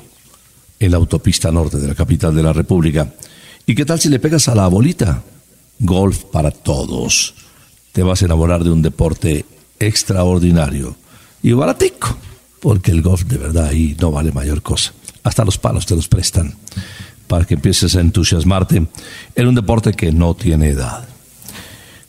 en 0.81 0.91
la 0.91 0.97
autopista 0.97 1.53
norte 1.53 1.77
de 1.77 1.87
la 1.87 1.95
capital 1.95 2.35
de 2.35 2.43
la 2.43 2.53
República. 2.53 3.09
¿Y 3.66 3.77
qué 3.77 3.85
tal 3.85 4.01
si 4.01 4.09
le 4.09 4.18
pegas 4.18 4.49
a 4.49 4.57
la 4.57 4.66
bolita? 4.66 5.22
Golf 5.79 6.24
para 6.24 6.51
todos. 6.51 7.45
Te 7.97 8.03
vas 8.03 8.20
a 8.20 8.26
enamorar 8.26 8.62
de 8.62 8.68
un 8.68 8.82
deporte 8.82 9.47
extraordinario 9.80 10.94
y 11.42 11.53
baratico, 11.53 12.14
porque 12.61 12.90
el 12.90 13.01
golf 13.01 13.24
de 13.24 13.38
verdad 13.38 13.68
ahí 13.68 13.97
no 13.99 14.12
vale 14.12 14.32
mayor 14.32 14.61
cosa. 14.61 14.92
Hasta 15.22 15.47
los 15.47 15.57
palos 15.57 15.86
te 15.86 15.97
los 15.97 16.07
prestan 16.07 16.55
para 17.26 17.47
que 17.47 17.55
empieces 17.55 17.97
a 17.97 18.03
entusiasmarte 18.03 18.86
en 19.34 19.49
un 19.49 19.55
deporte 19.55 19.94
que 19.94 20.12
no 20.12 20.34
tiene 20.34 20.68
edad. 20.68 21.09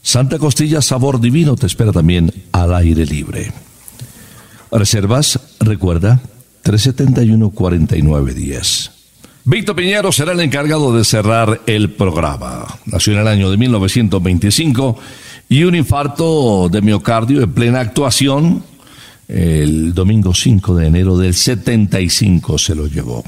Santa 0.02 0.38
Costilla 0.38 0.82
Sabor 0.82 1.22
Divino 1.22 1.56
te 1.56 1.68
espera 1.68 1.94
también 1.94 2.34
al 2.52 2.76
aire 2.76 3.06
libre. 3.06 3.54
Reservas, 4.70 5.40
recuerda, 5.62 6.20
371-4910. 6.66 8.92
Víctor 9.46 9.78
Piñero 9.78 10.12
será 10.12 10.34
el 10.34 10.42
encargado 10.42 10.94
de 10.94 11.06
cerrar 11.06 11.62
el 11.66 11.92
programa. 11.92 12.78
Nació 12.88 13.14
en 13.14 13.20
el 13.20 13.28
año 13.30 13.50
de 13.50 13.56
1925 13.56 15.00
y 15.50 15.64
un 15.64 15.76
infarto 15.76 16.70
de 16.70 16.82
miocardio 16.82 17.42
en 17.42 17.54
plena 17.54 17.80
actuación 17.80 18.64
el 19.28 19.94
domingo 19.94 20.34
5 20.34 20.76
de 20.76 20.88
enero 20.88 21.18
del 21.18 21.34
75 21.34 22.58
se 22.58 22.76
lo 22.76 22.88
llevó. 22.88 23.24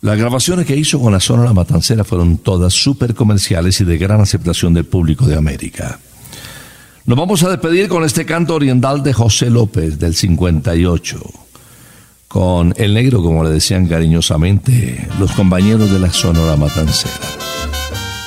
Las 0.00 0.18
grabaciones 0.18 0.66
que 0.66 0.76
hizo 0.76 1.00
con 1.00 1.12
la 1.12 1.20
zona 1.20 1.44
La 1.44 1.54
Matancera 1.54 2.04
fueron 2.04 2.38
todas 2.38 2.74
súper 2.74 3.14
comerciales 3.14 3.80
y 3.80 3.84
de 3.84 3.96
gran 3.96 4.20
aceptación 4.20 4.74
del 4.74 4.84
público 4.84 5.26
de 5.26 5.36
América. 5.36 5.98
Nos 7.06 7.18
vamos 7.18 7.42
a 7.42 7.50
despedir 7.50 7.88
con 7.88 8.04
este 8.04 8.26
canto 8.26 8.54
oriental 8.54 9.02
de 9.02 9.12
José 9.12 9.48
López 9.48 9.98
del 9.98 10.14
58, 10.14 11.20
con 12.28 12.74
el 12.76 12.94
negro, 12.94 13.22
como 13.22 13.44
le 13.44 13.50
decían 13.50 13.86
cariñosamente 13.86 15.06
los 15.18 15.32
compañeros 15.32 15.90
de 15.90 15.98
la 15.98 16.12
Sonora 16.12 16.56
Matancera. 16.56 17.53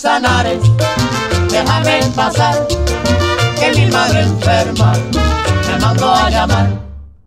Manzanares, 0.00 0.62
déjame 1.50 2.00
pasar, 2.14 2.68
que 3.58 3.72
mi 3.74 3.86
madre 3.86 4.20
enferma 4.20 4.92
me 4.92 5.78
mandó 5.80 6.14
a 6.14 6.30
llamar. 6.30 6.68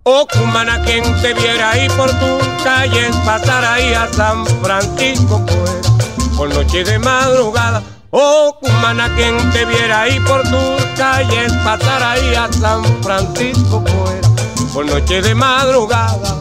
Oh, 0.04 0.26
cumana, 0.32 0.82
quien 0.84 1.04
te 1.22 1.34
viera 1.34 1.72
ahí 1.72 1.90
por 1.90 2.10
tus 2.12 2.64
calles, 2.64 3.14
pasar 3.26 3.66
ahí 3.66 3.94
a 3.94 4.08
San 4.14 4.46
Francisco, 4.64 5.46
pues, 5.46 6.32
por 6.38 6.48
noche 6.54 6.86
de 6.86 6.98
madrugada. 6.98 7.84
Oh, 8.12 8.58
cumana, 8.62 9.14
quien 9.18 9.52
te 9.52 9.66
viera 9.66 10.04
ahí 10.04 10.18
por 10.22 10.42
tus 10.44 10.82
calles, 10.96 11.52
pasar 11.66 12.02
ahí 12.02 12.36
a 12.36 12.50
San 12.54 12.86
Francisco, 13.04 13.84
pues, 13.84 14.70
por 14.72 14.86
noche 14.86 15.22
de 15.22 15.36
madrugada. 15.36 16.40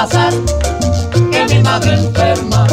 Pasar, 0.00 0.32
que 1.30 1.46
mi 1.46 1.62
madre 1.62 1.92
enferma 1.92 2.66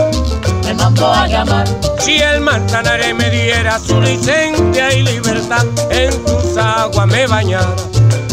me 0.63 0.73
mandó 0.73 1.11
a 1.11 1.27
llamar. 1.27 1.67
Si 1.99 2.19
el 2.19 2.39
Manzanares 2.39 3.13
me 3.15 3.29
diera 3.29 3.77
su 3.79 3.99
licencia 3.99 4.93
y 4.93 5.03
libertad, 5.03 5.65
en 5.89 6.11
sus 6.13 6.57
aguas 6.57 7.07
me 7.07 7.27
bañara 7.27 7.75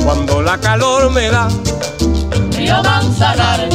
cuando 0.05 0.43
la 0.43 0.59
calor 0.59 1.11
me 1.11 1.29
da. 1.29 1.49
Río 2.53 2.83
Manzanares, 2.85 3.75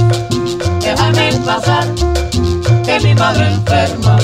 déjame 0.79 1.33
pasar, 1.45 1.87
que 2.85 2.99
mi 3.01 3.13
madre 3.13 3.47
enferma 3.47 4.17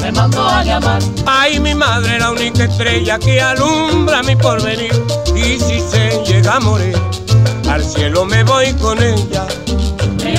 me 0.00 0.12
mandó 0.12 0.48
a 0.48 0.62
llamar. 0.62 1.02
Ay, 1.26 1.58
mi 1.58 1.74
madre, 1.74 2.20
la 2.20 2.30
única 2.30 2.64
estrella 2.64 3.18
que 3.18 3.40
alumbra 3.40 4.22
mi 4.22 4.36
porvenir. 4.36 4.94
Y 5.34 5.58
si 5.58 5.80
se 5.80 6.22
llega 6.24 6.56
a 6.56 6.60
morir, 6.60 6.96
al 7.68 7.82
cielo 7.82 8.24
me 8.24 8.44
voy 8.44 8.72
con 8.74 9.02
ella. 9.02 9.44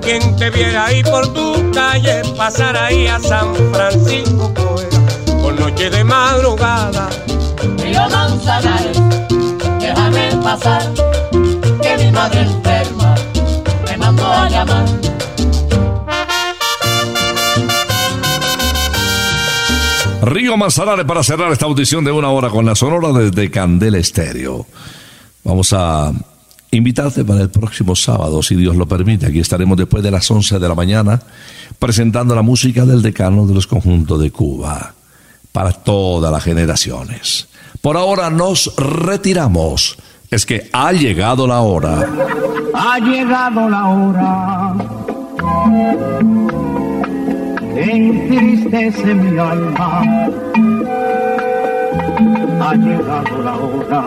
quien 0.00 0.36
te 0.36 0.50
viera 0.50 0.86
ahí 0.86 1.02
por 1.02 1.32
tu 1.32 1.70
calle, 1.72 2.22
pasar 2.36 2.76
ahí 2.76 3.06
a 3.06 3.18
San 3.20 3.54
Francisco, 3.72 4.52
por 5.42 5.58
noche 5.58 5.90
de 5.90 6.04
madrugada. 6.04 7.08
Río 7.78 8.08
Manzanares, 8.08 9.00
déjame 9.78 10.36
pasar, 10.42 10.82
que 11.82 11.96
mi 11.98 12.10
madre 12.10 12.40
enferma 12.42 13.14
me 13.86 13.96
mandó 13.96 14.26
a 14.26 14.48
llamar. 14.48 14.84
Río 20.22 20.56
Manzanares 20.56 21.06
para 21.06 21.22
cerrar 21.22 21.50
esta 21.52 21.64
audición 21.64 22.04
de 22.04 22.12
una 22.12 22.30
hora 22.30 22.50
con 22.50 22.66
la 22.66 22.74
Sonora 22.74 23.12
desde 23.18 23.50
Candela 23.50 23.98
Estéreo. 23.98 24.66
Vamos 25.44 25.72
a 25.72 26.12
invitarte 26.70 27.24
para 27.24 27.42
el 27.42 27.50
próximo 27.50 27.96
sábado, 27.96 28.42
si 28.42 28.54
Dios 28.54 28.76
lo 28.76 28.86
permite. 28.86 29.26
Aquí 29.26 29.40
estaremos 29.40 29.76
después 29.76 30.02
de 30.02 30.10
las 30.10 30.30
11 30.30 30.58
de 30.58 30.68
la 30.68 30.74
mañana 30.74 31.20
presentando 31.78 32.34
la 32.34 32.42
música 32.42 32.84
del 32.84 33.02
decano 33.02 33.46
de 33.46 33.54
los 33.54 33.66
conjuntos 33.66 34.20
de 34.20 34.30
Cuba 34.30 34.94
para 35.52 35.72
todas 35.72 36.30
las 36.32 36.44
generaciones. 36.44 37.48
Por 37.80 37.96
ahora 37.96 38.30
nos 38.30 38.74
retiramos. 38.76 39.96
Es 40.30 40.46
que 40.46 40.70
ha 40.72 40.92
llegado 40.92 41.46
la 41.46 41.60
hora. 41.60 42.08
Ha 42.74 42.98
llegado 43.00 43.68
la 43.68 43.86
hora 43.88 44.74
entristece 47.76 49.14
mi 49.14 49.38
alma. 49.38 50.02
Ha 52.60 52.74
llegado 52.74 53.42
la 53.42 53.56
hora 53.56 54.06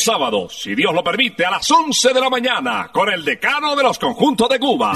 el 0.00 0.06
próximo 0.06 0.12
sábado, 0.12 0.48
si 0.50 0.74
Dios 0.74 0.92
lo 0.94 1.04
permite, 1.04 1.44
a 1.44 1.50
las 1.50 1.70
11 1.70 2.12
de 2.12 2.20
la 2.20 2.30
mañana, 2.30 2.90
con 2.92 3.12
el 3.12 3.24
decano 3.24 3.76
de 3.76 3.82
los 3.82 3.98
conjuntos 3.98 4.48
de 4.48 4.58
Cuba. 4.58 4.92